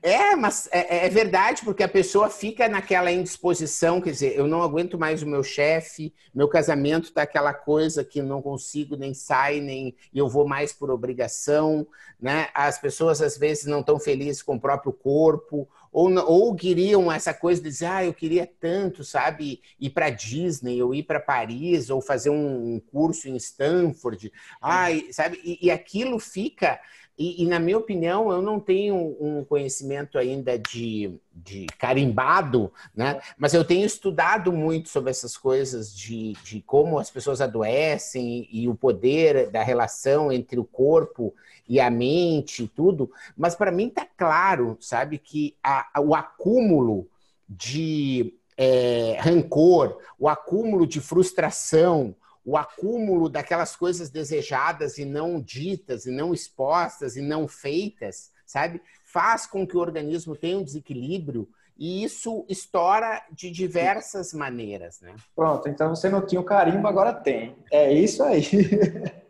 É, 0.02 0.36
mas 0.36 0.68
é, 0.70 0.98
é, 0.98 1.06
é, 1.06 1.08
verdade, 1.08 1.62
porque 1.64 1.82
a 1.82 1.88
pessoa 1.88 2.30
fica 2.30 2.68
naquela 2.68 3.10
indisposição, 3.10 4.00
quer 4.00 4.10
dizer, 4.10 4.36
eu 4.36 4.46
não 4.46 4.62
aguento 4.62 4.98
mais 4.98 5.22
o 5.22 5.26
meu 5.26 5.42
chefe, 5.42 6.14
meu 6.34 6.48
casamento 6.48 7.12
tá 7.12 7.22
aquela 7.22 7.52
coisa 7.52 8.04
que 8.04 8.22
não 8.22 8.40
consigo, 8.40 8.96
nem 8.96 9.14
sai, 9.14 9.60
nem 9.60 9.94
eu 10.14 10.28
vou 10.28 10.46
mais 10.46 10.72
por 10.72 10.90
obrigação, 10.90 11.86
né? 12.20 12.48
As 12.54 12.78
pessoas 12.78 13.20
às 13.20 13.36
vezes 13.36 13.66
não 13.66 13.80
estão 13.80 13.98
felizes 13.98 14.42
com 14.42 14.56
o 14.56 14.60
próprio 14.60 14.92
corpo, 14.92 15.68
ou, 15.92 16.12
ou 16.26 16.54
queriam 16.54 17.10
essa 17.10 17.32
coisa 17.32 17.62
de 17.62 17.70
dizer, 17.70 17.86
ah, 17.86 18.04
eu 18.04 18.12
queria 18.12 18.48
tanto, 18.60 19.02
sabe, 19.02 19.60
ir 19.80 19.90
para 19.90 20.10
Disney, 20.10 20.82
ou 20.82 20.94
ir 20.94 21.04
para 21.04 21.18
Paris, 21.18 21.90
ou 21.90 22.00
fazer 22.00 22.30
um 22.30 22.80
curso 22.92 23.28
em 23.28 23.36
Stanford, 23.36 24.32
ai, 24.60 25.06
sabe, 25.10 25.40
e, 25.42 25.66
e 25.66 25.70
aquilo 25.70 26.18
fica 26.18 26.78
E, 27.18 27.42
e, 27.42 27.46
na 27.46 27.58
minha 27.58 27.78
opinião, 27.78 28.30
eu 28.30 28.42
não 28.42 28.60
tenho 28.60 29.16
um 29.18 29.42
conhecimento 29.42 30.18
ainda 30.18 30.58
de, 30.58 31.18
de 31.32 31.66
carimbado, 31.78 32.70
né? 32.94 33.20
Mas 33.38 33.54
eu 33.54 33.64
tenho 33.64 33.86
estudado 33.86 34.52
muito 34.52 34.90
sobre 34.90 35.10
essas 35.10 35.34
coisas 35.34 35.96
de, 35.96 36.34
de 36.44 36.60
como 36.60 36.98
as 36.98 37.10
pessoas 37.10 37.40
adoecem 37.40 38.46
e 38.52 38.68
o 38.68 38.74
poder 38.74 39.50
da 39.50 39.62
relação 39.62 40.30
entre 40.30 40.60
o 40.60 40.64
corpo 40.64 41.34
e 41.66 41.80
a 41.80 41.90
mente 41.90 42.64
e 42.64 42.68
tudo. 42.68 43.10
Mas 43.34 43.54
para 43.54 43.72
mim 43.72 43.88
está 43.88 44.06
claro, 44.16 44.76
sabe, 44.78 45.16
que 45.16 45.56
a, 45.62 45.88
o 46.00 46.14
acúmulo 46.14 47.08
de 47.48 48.34
é, 48.58 49.16
rancor, 49.20 49.98
o 50.18 50.28
acúmulo 50.28 50.86
de 50.86 51.00
frustração, 51.00 52.14
o 52.46 52.56
acúmulo 52.56 53.28
daquelas 53.28 53.74
coisas 53.74 54.08
desejadas 54.08 54.98
e 54.98 55.04
não 55.04 55.40
ditas, 55.40 56.06
e 56.06 56.12
não 56.12 56.32
expostas, 56.32 57.16
e 57.16 57.20
não 57.20 57.48
feitas, 57.48 58.30
sabe? 58.46 58.80
Faz 59.04 59.46
com 59.46 59.66
que 59.66 59.76
o 59.76 59.80
organismo 59.80 60.36
tenha 60.36 60.56
um 60.56 60.62
desequilíbrio 60.62 61.48
e 61.76 62.04
isso 62.04 62.46
estoura 62.48 63.20
de 63.32 63.50
diversas 63.50 64.32
maneiras, 64.32 65.00
né? 65.00 65.16
Pronto, 65.34 65.68
então 65.68 65.94
você 65.94 66.08
não 66.08 66.24
tinha 66.24 66.40
o 66.40 66.44
carimbo, 66.44 66.86
agora 66.86 67.12
tem. 67.12 67.56
É 67.70 67.92
isso 67.92 68.22
aí. 68.22 68.42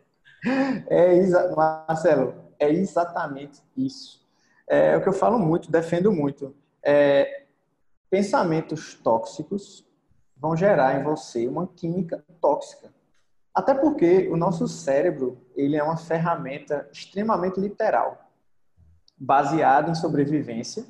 É. 0.87 1.19
Marcelo, 1.55 2.35
é 2.59 2.71
exatamente 2.71 3.59
isso. 3.75 4.23
É 4.67 4.95
o 4.95 5.01
que 5.01 5.09
eu 5.09 5.13
falo 5.13 5.39
muito, 5.39 5.69
defendo 5.69 6.11
muito. 6.11 6.55
É, 6.81 7.43
pensamentos 8.09 8.93
tóxicos 8.93 9.83
vão 10.37 10.55
gerar 10.55 11.01
em 11.01 11.03
você 11.03 11.47
uma 11.47 11.67
química 11.67 12.23
tóxica. 12.39 12.93
Até 13.57 13.73
porque 13.73 14.29
o 14.31 14.37
nosso 14.37 14.67
cérebro, 14.67 15.39
ele 15.55 15.75
é 15.75 15.81
uma 15.81 15.97
ferramenta 15.97 16.87
extremamente 16.93 17.59
literal, 17.59 18.29
baseada 19.17 19.89
em 19.89 19.95
sobrevivência. 19.95 20.85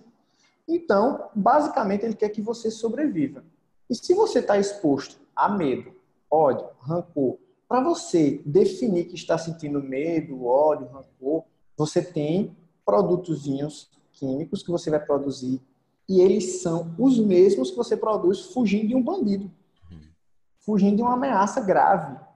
Então, 0.68 1.30
basicamente, 1.34 2.04
ele 2.04 2.14
quer 2.14 2.28
que 2.28 2.42
você 2.42 2.70
sobreviva. 2.70 3.42
E 3.90 3.96
se 3.96 4.14
você 4.14 4.40
está 4.40 4.58
exposto 4.58 5.18
a 5.34 5.48
medo, 5.48 5.94
ódio, 6.30 6.68
rancor, 6.82 7.38
para 7.70 7.80
você 7.80 8.42
definir 8.46 9.06
que 9.06 9.16
está 9.16 9.38
sentindo 9.38 9.82
medo, 9.82 10.46
ódio, 10.46 10.88
rancor, 10.88 11.46
você 11.78 12.02
tem 12.02 12.54
produtozinhos 12.86 13.90
químicos 14.12 14.62
que 14.62 14.72
você 14.72 14.90
vai 14.90 15.00
produzir 15.00 15.62
e 16.10 16.20
eles 16.20 16.62
são 16.62 16.94
os 17.00 17.18
mesmos 17.18 17.72
que 17.72 17.78
você 17.78 17.96
produz 17.96 18.48
fugindo 18.48 18.90
de 18.90 18.96
um 18.96 19.02
bandido, 19.02 19.50
fugindo 20.60 20.98
de 20.98 21.02
uma 21.02 21.14
ameaça 21.14 21.62
grave 21.62 22.27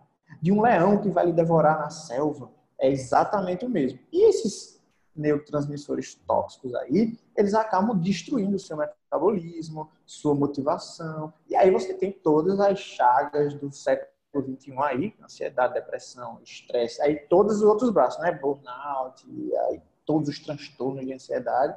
de 0.41 0.51
um 0.51 0.61
leão 0.61 0.97
que 0.97 1.09
vai 1.09 1.27
lhe 1.27 1.33
devorar 1.33 1.79
na 1.79 1.89
selva. 1.89 2.49
É 2.79 2.89
exatamente 2.89 3.65
o 3.65 3.69
mesmo. 3.69 3.99
E 4.11 4.27
esses 4.27 4.81
neurotransmissores 5.15 6.15
tóxicos 6.15 6.73
aí, 6.75 7.17
eles 7.35 7.53
acabam 7.53 7.97
destruindo 7.97 8.55
o 8.55 8.59
seu 8.59 8.77
metabolismo, 8.77 9.89
sua 10.05 10.33
motivação. 10.33 11.33
E 11.47 11.55
aí 11.55 11.69
você 11.69 11.93
tem 11.93 12.11
todas 12.11 12.59
as 12.59 12.79
chagas 12.79 13.53
do 13.53 13.71
século 13.71 14.09
XXI 14.33 14.73
aí, 14.79 15.13
ansiedade, 15.21 15.73
depressão, 15.73 16.39
estresse, 16.41 17.01
aí 17.01 17.15
todos 17.15 17.57
os 17.57 17.63
outros 17.63 17.89
braços, 17.89 18.21
né? 18.21 18.31
Burnout, 18.31 19.25
aí 19.67 19.81
todos 20.05 20.29
os 20.29 20.39
transtornos 20.39 21.05
de 21.05 21.13
ansiedade, 21.13 21.75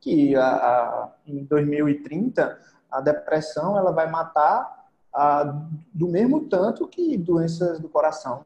que 0.00 0.34
a, 0.34 0.46
a, 0.46 1.12
em 1.26 1.44
2030 1.44 2.58
a 2.90 3.00
depressão 3.00 3.76
ela 3.76 3.92
vai 3.92 4.10
matar 4.10 4.79
ah, 5.12 5.66
do 5.92 6.08
mesmo 6.08 6.48
tanto 6.48 6.86
que 6.86 7.16
doenças 7.16 7.80
do 7.80 7.88
coração. 7.88 8.44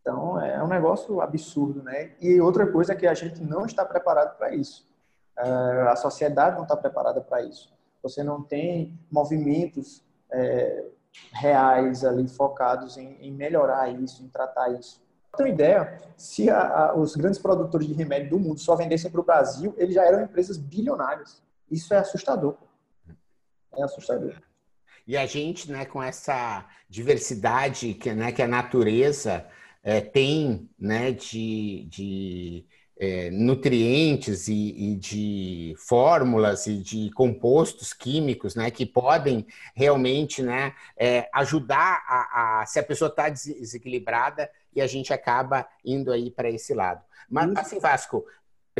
Então, 0.00 0.40
é 0.40 0.62
um 0.62 0.68
negócio 0.68 1.20
absurdo, 1.20 1.82
né? 1.82 2.12
E 2.20 2.40
outra 2.40 2.66
coisa 2.66 2.92
é 2.92 2.96
que 2.96 3.06
a 3.06 3.14
gente 3.14 3.42
não 3.42 3.66
está 3.66 3.84
preparado 3.84 4.36
para 4.36 4.54
isso. 4.54 4.88
Ah, 5.36 5.92
a 5.92 5.96
sociedade 5.96 6.56
não 6.56 6.62
está 6.62 6.76
preparada 6.76 7.20
para 7.20 7.42
isso. 7.42 7.72
Você 8.02 8.22
não 8.22 8.42
tem 8.42 8.98
movimentos 9.10 10.02
é, 10.30 10.84
reais 11.32 12.04
ali 12.04 12.26
focados 12.28 12.96
em, 12.96 13.16
em, 13.20 13.32
melhorar 13.32 13.88
isso, 13.88 14.22
em 14.22 14.28
tratar 14.28 14.70
isso. 14.70 15.02
Uma 15.38 15.48
ideia, 15.48 16.00
se 16.16 16.50
a, 16.50 16.60
a, 16.60 16.94
os 16.94 17.14
grandes 17.14 17.38
produtores 17.38 17.86
de 17.86 17.92
remédio 17.92 18.30
do 18.30 18.38
mundo 18.38 18.58
só 18.58 18.74
vendessem 18.74 19.10
para 19.10 19.20
o 19.20 19.24
Brasil, 19.24 19.74
eles 19.76 19.94
já 19.94 20.04
eram 20.04 20.22
empresas 20.22 20.56
bilionárias. 20.56 21.42
Isso 21.70 21.94
é 21.94 21.98
assustador. 21.98 22.56
É 23.76 23.82
assustador. 23.82 24.34
E 25.06 25.16
a 25.16 25.26
gente, 25.26 25.70
né, 25.70 25.84
com 25.84 26.02
essa 26.02 26.66
diversidade 26.88 27.94
que, 27.94 28.12
né, 28.12 28.32
que 28.32 28.42
a 28.42 28.48
natureza 28.48 29.46
é, 29.82 30.00
tem 30.00 30.68
né, 30.78 31.12
de, 31.12 31.86
de 31.88 32.66
é, 32.98 33.30
nutrientes 33.30 34.46
e, 34.46 34.74
e, 34.76 34.94
de 34.94 35.74
fórmulas 35.78 36.66
e 36.66 36.76
de 36.76 37.10
compostos 37.12 37.94
químicos 37.94 38.54
né, 38.54 38.70
que 38.70 38.84
podem 38.84 39.46
realmente 39.74 40.42
né, 40.42 40.74
é, 40.96 41.28
ajudar 41.32 42.04
a, 42.06 42.60
a, 42.60 42.66
se 42.66 42.78
a 42.78 42.82
pessoa 42.82 43.08
está 43.08 43.30
desequilibrada 43.30 44.50
e 44.74 44.82
a 44.82 44.86
gente 44.86 45.14
acaba 45.14 45.66
indo 45.84 46.12
aí 46.12 46.30
para 46.30 46.50
esse 46.50 46.74
lado. 46.74 47.02
Mas, 47.28 47.56
assim, 47.56 47.78
Vasco, 47.78 48.24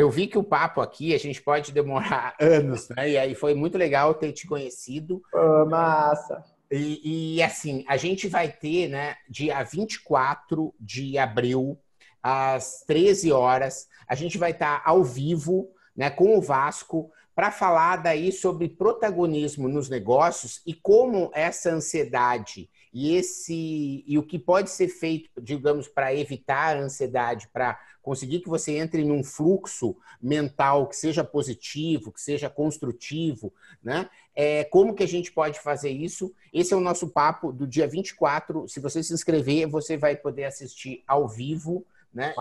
eu 0.01 0.11
vi 0.11 0.27
que 0.27 0.39
o 0.39 0.43
papo 0.43 0.81
aqui 0.81 1.15
a 1.15 1.19
gente 1.19 1.43
pode 1.43 1.73
demorar 1.73 2.35
anos, 2.41 2.89
né? 2.89 3.11
E 3.11 3.19
aí 3.19 3.35
foi 3.35 3.55
muito 3.55 3.77
legal 3.77 4.15
ter 4.15 4.33
te 4.33 4.47
conhecido. 4.47 5.23
Oh, 5.35 5.67
massa! 5.67 6.43
E, 6.71 7.37
e, 7.37 7.43
assim, 7.43 7.85
a 7.87 7.97
gente 7.97 8.29
vai 8.29 8.51
ter, 8.51 8.89
né, 8.89 9.17
dia 9.29 9.63
24 9.63 10.73
de 10.79 11.19
abril, 11.19 11.77
às 12.23 12.85
13 12.87 13.33
horas, 13.33 13.89
a 14.07 14.15
gente 14.15 14.39
vai 14.39 14.53
estar 14.53 14.81
ao 14.87 15.03
vivo, 15.03 15.69
né, 15.97 16.09
com 16.09 16.39
o 16.39 16.41
Vasco, 16.41 17.11
para 17.35 17.51
falar 17.51 17.97
daí 17.97 18.31
sobre 18.31 18.69
protagonismo 18.69 19.69
nos 19.69 19.89
negócios 19.89 20.63
e 20.65 20.73
como 20.73 21.31
essa 21.35 21.71
ansiedade 21.71 22.71
e 22.93 23.15
esse 23.15 24.05
e 24.07 24.19
o 24.19 24.23
que 24.23 24.39
pode 24.39 24.71
ser 24.71 24.89
feito, 24.89 25.31
digamos, 25.41 25.87
para 25.87 26.15
evitar 26.15 26.77
a 26.77 26.81
ansiedade, 26.81 27.49
para 27.53 27.79
conseguir 28.03 28.41
que 28.41 28.49
você 28.49 28.79
entre 28.79 29.05
num 29.05 29.23
fluxo 29.23 29.97
mental 30.21 30.89
que 30.89 30.97
seja 30.97 31.23
positivo, 31.23 32.13
que 32.13 32.21
seja 32.21 32.51
construtivo, 32.51 33.53
né? 33.83 34.09
É, 34.35 34.65
como 34.65 34.95
que 34.95 35.03
a 35.03 35.09
gente 35.09 35.31
pode 35.31 35.61
fazer 35.61 35.91
isso? 35.91 36.33
Esse 36.53 36.75
é 36.75 36.77
o 36.77 36.81
nosso 36.81 37.09
papo 37.09 37.53
do 37.53 37.67
dia 37.67 37.87
24. 37.87 38.69
Se 38.69 38.81
você 38.81 39.03
se 39.03 39.13
inscrever, 39.13 39.69
você 39.69 39.97
vai 39.97 40.17
poder 40.17 40.45
assistir 40.45 41.05
ao 41.07 41.29
vivo, 41.29 41.87
né? 42.13 42.35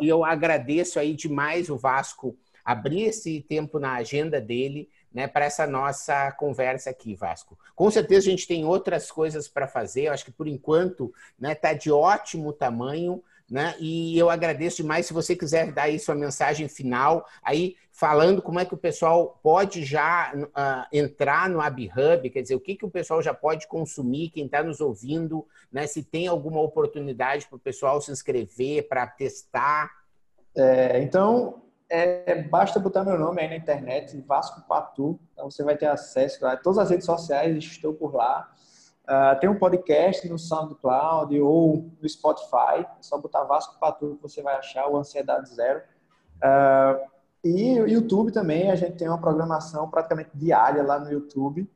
E, 0.00 0.04
e 0.04 0.08
eu 0.08 0.24
agradeço 0.24 0.98
aí 0.98 1.14
demais 1.14 1.70
o 1.70 1.78
Vasco 1.78 2.36
abrir 2.64 3.04
esse 3.04 3.40
tempo 3.42 3.78
na 3.78 3.94
agenda 3.94 4.40
dele 4.40 4.90
né, 5.12 5.26
para 5.26 5.44
essa 5.44 5.66
nossa 5.66 6.30
conversa 6.32 6.90
aqui, 6.90 7.14
Vasco. 7.14 7.58
Com 7.74 7.90
certeza 7.90 8.26
a 8.26 8.30
gente 8.30 8.46
tem 8.46 8.64
outras 8.64 9.10
coisas 9.10 9.48
para 9.48 9.66
fazer, 9.66 10.04
eu 10.04 10.12
acho 10.12 10.24
que 10.24 10.32
por 10.32 10.46
enquanto 10.46 11.12
está 11.32 11.48
né, 11.48 11.54
tá 11.54 11.72
de 11.72 11.90
ótimo 11.90 12.52
tamanho. 12.52 13.22
Né? 13.48 13.76
E 13.78 14.18
eu 14.18 14.28
agradeço 14.28 14.78
demais 14.78 15.06
se 15.06 15.12
você 15.12 15.36
quiser 15.36 15.70
dar 15.70 15.84
aí 15.84 16.00
sua 16.00 16.16
mensagem 16.16 16.66
final, 16.66 17.24
aí 17.40 17.76
falando 17.92 18.42
como 18.42 18.58
é 18.58 18.64
que 18.64 18.74
o 18.74 18.78
pessoal 18.78 19.38
pode 19.42 19.84
já 19.84 20.32
uh, 20.34 20.86
entrar 20.92 21.48
no 21.48 21.60
AbHub, 21.60 22.28
quer 22.28 22.42
dizer, 22.42 22.56
o 22.56 22.60
que, 22.60 22.74
que 22.74 22.84
o 22.84 22.90
pessoal 22.90 23.22
já 23.22 23.32
pode 23.32 23.66
consumir, 23.68 24.30
quem 24.30 24.44
está 24.46 24.62
nos 24.62 24.80
ouvindo, 24.80 25.46
né? 25.72 25.86
se 25.86 26.02
tem 26.02 26.26
alguma 26.26 26.60
oportunidade 26.60 27.46
para 27.46 27.56
o 27.56 27.60
pessoal 27.60 28.02
se 28.02 28.10
inscrever, 28.10 28.88
para 28.88 29.06
testar. 29.06 29.90
É, 30.54 31.00
então, 31.00 31.62
é, 31.88 32.42
basta 32.42 32.80
botar 32.80 33.04
meu 33.04 33.18
nome 33.18 33.40
aí 33.40 33.48
na 33.48 33.56
internet, 33.56 34.20
Vasco 34.22 34.62
Patu, 34.66 35.18
então 35.32 35.50
você 35.50 35.62
vai 35.62 35.76
ter 35.76 35.86
acesso 35.86 36.44
a 36.46 36.56
todas 36.56 36.78
as 36.78 36.90
redes 36.90 37.06
sociais, 37.06 37.56
estou 37.56 37.94
por 37.94 38.14
lá. 38.14 38.50
Uh, 39.04 39.38
tem 39.38 39.48
um 39.48 39.56
podcast 39.56 40.28
no 40.28 40.36
SoundCloud 40.36 41.40
ou 41.40 41.92
no 42.02 42.08
Spotify, 42.08 42.80
é 42.80 42.86
só 43.00 43.16
botar 43.18 43.44
Vasco 43.44 43.78
Patu 43.78 44.16
que 44.16 44.22
você 44.22 44.42
vai 44.42 44.56
achar 44.56 44.88
o 44.88 44.96
Ansiedade 44.96 45.48
Zero. 45.54 45.80
Uh, 46.38 47.06
e 47.44 47.80
o 47.80 47.86
YouTube 47.86 48.32
também, 48.32 48.72
a 48.72 48.74
gente 48.74 48.96
tem 48.96 49.08
uma 49.08 49.20
programação 49.20 49.88
praticamente 49.88 50.30
diária 50.34 50.82
lá 50.82 50.98
no 50.98 51.12
YouTube. 51.12 51.70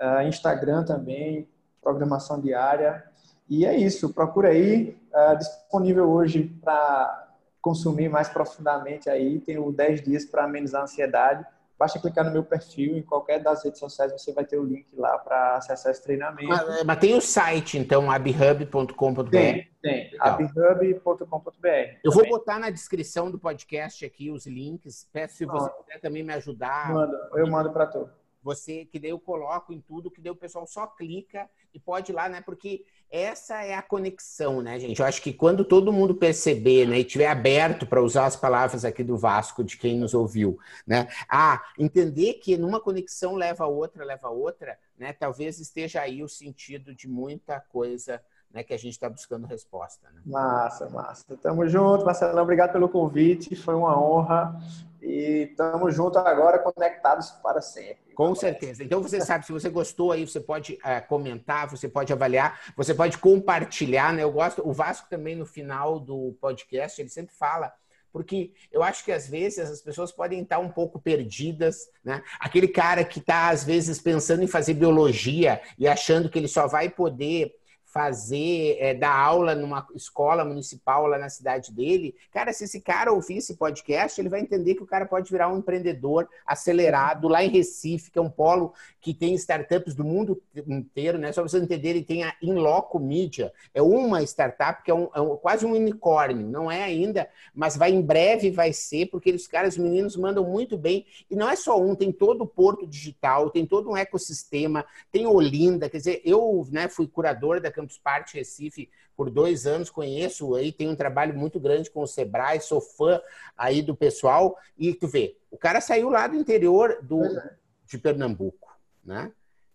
Uh, 0.00 0.26
Instagram 0.26 0.84
também, 0.84 1.48
programação 1.80 2.40
diária. 2.40 3.04
E 3.48 3.64
é 3.64 3.76
isso, 3.76 4.12
procura 4.12 4.48
aí, 4.48 4.98
disponível 5.38 6.10
hoje 6.10 6.44
para 6.64 7.23
consumir 7.64 8.10
mais 8.10 8.28
profundamente 8.28 9.08
aí, 9.08 9.40
tenho 9.40 9.72
10 9.72 10.02
dias 10.02 10.26
para 10.26 10.44
amenizar 10.44 10.82
a 10.82 10.84
ansiedade. 10.84 11.46
Basta 11.78 11.98
clicar 11.98 12.22
no 12.22 12.30
meu 12.30 12.44
perfil, 12.44 12.98
em 12.98 13.02
qualquer 13.02 13.42
das 13.42 13.64
redes 13.64 13.80
sociais 13.80 14.12
você 14.12 14.34
vai 14.34 14.44
ter 14.44 14.58
o 14.58 14.62
link 14.62 14.94
lá 14.94 15.16
para 15.18 15.56
acessar 15.56 15.90
esse 15.90 16.02
treinamento. 16.02 16.46
Mas, 16.46 16.84
mas, 16.84 16.98
tem 16.98 17.14
o 17.14 17.22
site, 17.22 17.78
então, 17.78 18.10
abhub.com.br? 18.10 19.30
Tem, 19.30 19.70
tem. 19.82 20.10
abhub.com.br. 20.20 21.68
Eu 22.04 22.12
vou 22.12 22.28
botar 22.28 22.58
na 22.58 22.68
descrição 22.68 23.30
do 23.30 23.38
podcast 23.38 24.04
aqui 24.04 24.30
os 24.30 24.46
links. 24.46 25.08
Peço 25.10 25.38
se 25.38 25.46
você 25.46 25.70
puder 25.70 26.00
também 26.00 26.22
me 26.22 26.34
ajudar. 26.34 26.92
Manda, 26.92 27.30
eu 27.34 27.46
mando 27.46 27.72
para 27.72 27.86
tu. 27.86 28.08
Você, 28.42 28.84
que 28.84 29.00
daí 29.00 29.10
eu 29.10 29.18
coloco 29.18 29.72
em 29.72 29.80
tudo, 29.80 30.10
que 30.10 30.20
daí 30.20 30.30
o 30.30 30.36
pessoal 30.36 30.66
só 30.66 30.86
clica 30.86 31.48
e 31.74 31.78
pode 31.80 32.12
ir 32.12 32.14
lá, 32.14 32.28
né? 32.28 32.40
Porque 32.40 32.84
essa 33.10 33.62
é 33.62 33.74
a 33.74 33.82
conexão, 33.82 34.62
né, 34.62 34.78
gente? 34.78 35.00
Eu 35.00 35.06
acho 35.06 35.20
que 35.20 35.32
quando 35.32 35.64
todo 35.64 35.92
mundo 35.92 36.14
perceber, 36.14 36.86
né, 36.86 36.98
e 36.98 37.04
tiver 37.04 37.26
aberto 37.26 37.86
para 37.86 38.02
usar 38.02 38.26
as 38.26 38.36
palavras 38.36 38.84
aqui 38.84 39.04
do 39.04 39.16
Vasco 39.16 39.62
de 39.62 39.76
quem 39.76 39.98
nos 39.98 40.14
ouviu, 40.14 40.58
né? 40.86 41.08
Ah, 41.28 41.62
entender 41.78 42.34
que 42.34 42.56
numa 42.56 42.80
conexão 42.80 43.34
leva 43.34 43.64
a 43.64 43.68
outra, 43.68 44.04
leva 44.04 44.28
a 44.28 44.30
outra, 44.30 44.78
né? 44.96 45.12
Talvez 45.12 45.58
esteja 45.58 46.00
aí 46.00 46.22
o 46.22 46.28
sentido 46.28 46.94
de 46.94 47.08
muita 47.08 47.60
coisa 47.60 48.22
né, 48.54 48.62
que 48.62 48.72
a 48.72 48.78
gente 48.78 48.92
está 48.92 49.10
buscando 49.10 49.46
resposta. 49.46 50.08
Né? 50.14 50.22
Massa, 50.24 50.88
massa. 50.88 51.36
Tamo 51.42 51.66
junto, 51.66 52.04
Marcelão. 52.04 52.44
Obrigado 52.44 52.72
pelo 52.72 52.88
convite. 52.88 53.56
Foi 53.56 53.74
uma 53.74 54.00
honra. 54.00 54.56
E 55.02 55.52
tamo 55.56 55.90
junto 55.90 56.18
agora, 56.18 56.60
conectados 56.60 57.32
para 57.32 57.60
sempre. 57.60 58.03
Com 58.14 58.34
certeza. 58.34 58.82
Então 58.84 59.02
você 59.02 59.20
sabe, 59.20 59.44
se 59.44 59.52
você 59.52 59.68
gostou 59.68 60.12
aí, 60.12 60.26
você 60.26 60.40
pode 60.40 60.74
uh, 60.74 61.06
comentar, 61.08 61.68
você 61.68 61.88
pode 61.88 62.12
avaliar, 62.12 62.60
você 62.76 62.94
pode 62.94 63.18
compartilhar, 63.18 64.12
né? 64.12 64.22
Eu 64.22 64.32
gosto. 64.32 64.66
O 64.66 64.72
Vasco 64.72 65.08
também 65.08 65.36
no 65.36 65.46
final 65.46 65.98
do 65.98 66.36
podcast 66.40 67.00
ele 67.00 67.08
sempre 67.08 67.34
fala 67.34 67.72
porque 68.14 68.52
eu 68.70 68.80
acho 68.80 69.04
que 69.04 69.10
às 69.10 69.26
vezes 69.26 69.68
as 69.68 69.82
pessoas 69.82 70.12
podem 70.12 70.40
estar 70.40 70.60
um 70.60 70.68
pouco 70.68 71.00
perdidas, 71.00 71.88
né? 72.04 72.22
Aquele 72.38 72.68
cara 72.68 73.04
que 73.04 73.18
está 73.18 73.48
às 73.48 73.64
vezes 73.64 74.00
pensando 74.00 74.40
em 74.40 74.46
fazer 74.46 74.74
biologia 74.74 75.60
e 75.76 75.88
achando 75.88 76.30
que 76.30 76.38
ele 76.38 76.46
só 76.46 76.68
vai 76.68 76.88
poder 76.88 77.52
fazer, 77.94 78.76
é, 78.80 78.92
dar 78.92 79.16
aula 79.16 79.54
numa 79.54 79.86
escola 79.94 80.44
municipal 80.44 81.06
lá 81.06 81.16
na 81.16 81.28
cidade 81.28 81.72
dele, 81.72 82.12
cara, 82.32 82.52
se 82.52 82.64
esse 82.64 82.80
cara 82.80 83.12
ouvir 83.12 83.36
esse 83.36 83.54
podcast, 83.54 84.20
ele 84.20 84.28
vai 84.28 84.40
entender 84.40 84.74
que 84.74 84.82
o 84.82 84.86
cara 84.86 85.06
pode 85.06 85.30
virar 85.30 85.48
um 85.48 85.58
empreendedor 85.58 86.28
acelerado 86.44 87.28
lá 87.28 87.44
em 87.44 87.48
Recife, 87.48 88.10
que 88.10 88.18
é 88.18 88.20
um 88.22 88.28
polo 88.28 88.72
que 89.00 89.14
tem 89.14 89.32
startups 89.36 89.94
do 89.94 90.02
mundo 90.02 90.42
inteiro, 90.66 91.18
né? 91.18 91.30
Só 91.30 91.42
pra 91.42 91.48
vocês 91.48 91.62
entenderem, 91.62 92.02
tem 92.02 92.24
a 92.24 92.34
Inloco 92.42 92.98
Media, 92.98 93.52
é 93.72 93.80
uma 93.80 94.20
startup 94.24 94.82
que 94.82 94.90
é, 94.90 94.94
um, 94.94 95.08
é 95.14 95.20
um, 95.20 95.36
quase 95.36 95.64
um 95.64 95.72
unicórnio, 95.72 96.48
não 96.48 96.68
é 96.68 96.82
ainda, 96.82 97.28
mas 97.54 97.76
vai 97.76 97.92
em 97.92 98.02
breve 98.02 98.50
vai 98.50 98.72
ser, 98.72 99.06
porque 99.06 99.30
os 99.30 99.46
caras, 99.46 99.74
os 99.74 99.78
meninos 99.78 100.16
mandam 100.16 100.42
muito 100.42 100.76
bem, 100.76 101.06
e 101.30 101.36
não 101.36 101.48
é 101.48 101.54
só 101.54 101.80
um, 101.80 101.94
tem 101.94 102.10
todo 102.10 102.42
o 102.42 102.46
Porto 102.46 102.88
Digital, 102.88 103.50
tem 103.50 103.64
todo 103.64 103.88
um 103.88 103.96
ecossistema, 103.96 104.84
tem 105.12 105.28
Olinda, 105.28 105.88
quer 105.88 105.98
dizer, 105.98 106.22
eu 106.24 106.66
né, 106.72 106.88
fui 106.88 107.06
curador 107.06 107.60
da 107.60 107.70
Campus 107.84 107.98
Party 107.98 108.38
Recife 108.38 108.90
por 109.16 109.30
dois 109.30 109.66
anos, 109.66 109.90
conheço 109.90 110.54
aí, 110.54 110.72
tenho 110.72 110.90
um 110.90 110.96
trabalho 110.96 111.36
muito 111.38 111.60
grande 111.60 111.90
com 111.90 112.02
o 112.02 112.06
Sebrae, 112.06 112.60
sou 112.60 112.80
fã 112.80 113.20
aí 113.56 113.80
do 113.82 113.94
pessoal, 113.94 114.56
e 114.76 114.92
tu 114.92 115.06
vê, 115.06 115.36
o 115.50 115.56
cara 115.56 115.80
saiu 115.80 116.10
lá 116.10 116.26
do 116.26 116.36
interior 116.36 116.98
do, 117.02 117.24
é. 117.24 117.54
de 117.86 117.98
Pernambuco, 117.98 118.76
né? 119.04 119.30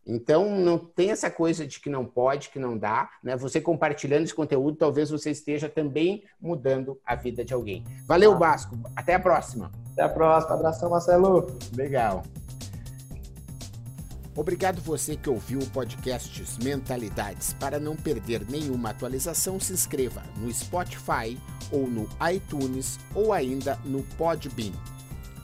Então, 0.06 0.50
não 0.50 0.80
tem 0.80 1.12
essa 1.12 1.30
coisa 1.30 1.68
de 1.68 1.80
que 1.80 1.88
não 1.88 2.04
pode, 2.04 2.50
que 2.50 2.58
não 2.58 2.76
dá. 2.76 3.12
Né? 3.22 3.36
Você 3.38 3.62
compartilhando 3.62 4.24
esse 4.24 4.34
conteúdo, 4.34 4.76
talvez 4.76 5.12
você 5.12 5.30
esteja 5.30 5.70
também 5.70 6.24
mudando 6.42 7.00
a 7.06 7.14
vida 7.14 7.46
de 7.46 7.54
alguém. 7.54 7.84
Valeu, 8.08 8.36
Basco. 8.36 8.76
Até 8.96 9.14
a 9.14 9.20
próxima. 9.20 9.72
Até 9.92 10.02
a 10.02 10.10
próxima. 10.10 10.56
Abração, 10.56 10.90
Marcelo. 10.90 11.46
Legal. 11.76 12.24
Obrigado 14.40 14.80
você 14.80 15.18
que 15.18 15.30
ouviu 15.30 15.60
o 15.60 15.70
podcast 15.70 16.64
Mentalidades. 16.64 17.52
Para 17.60 17.78
não 17.78 17.94
perder 17.94 18.50
nenhuma 18.50 18.92
atualização, 18.92 19.60
se 19.60 19.74
inscreva 19.74 20.24
no 20.38 20.50
Spotify 20.50 21.38
ou 21.70 21.86
no 21.86 22.08
iTunes 22.34 22.98
ou 23.14 23.34
ainda 23.34 23.78
no 23.84 24.02
Podbean. 24.18 24.72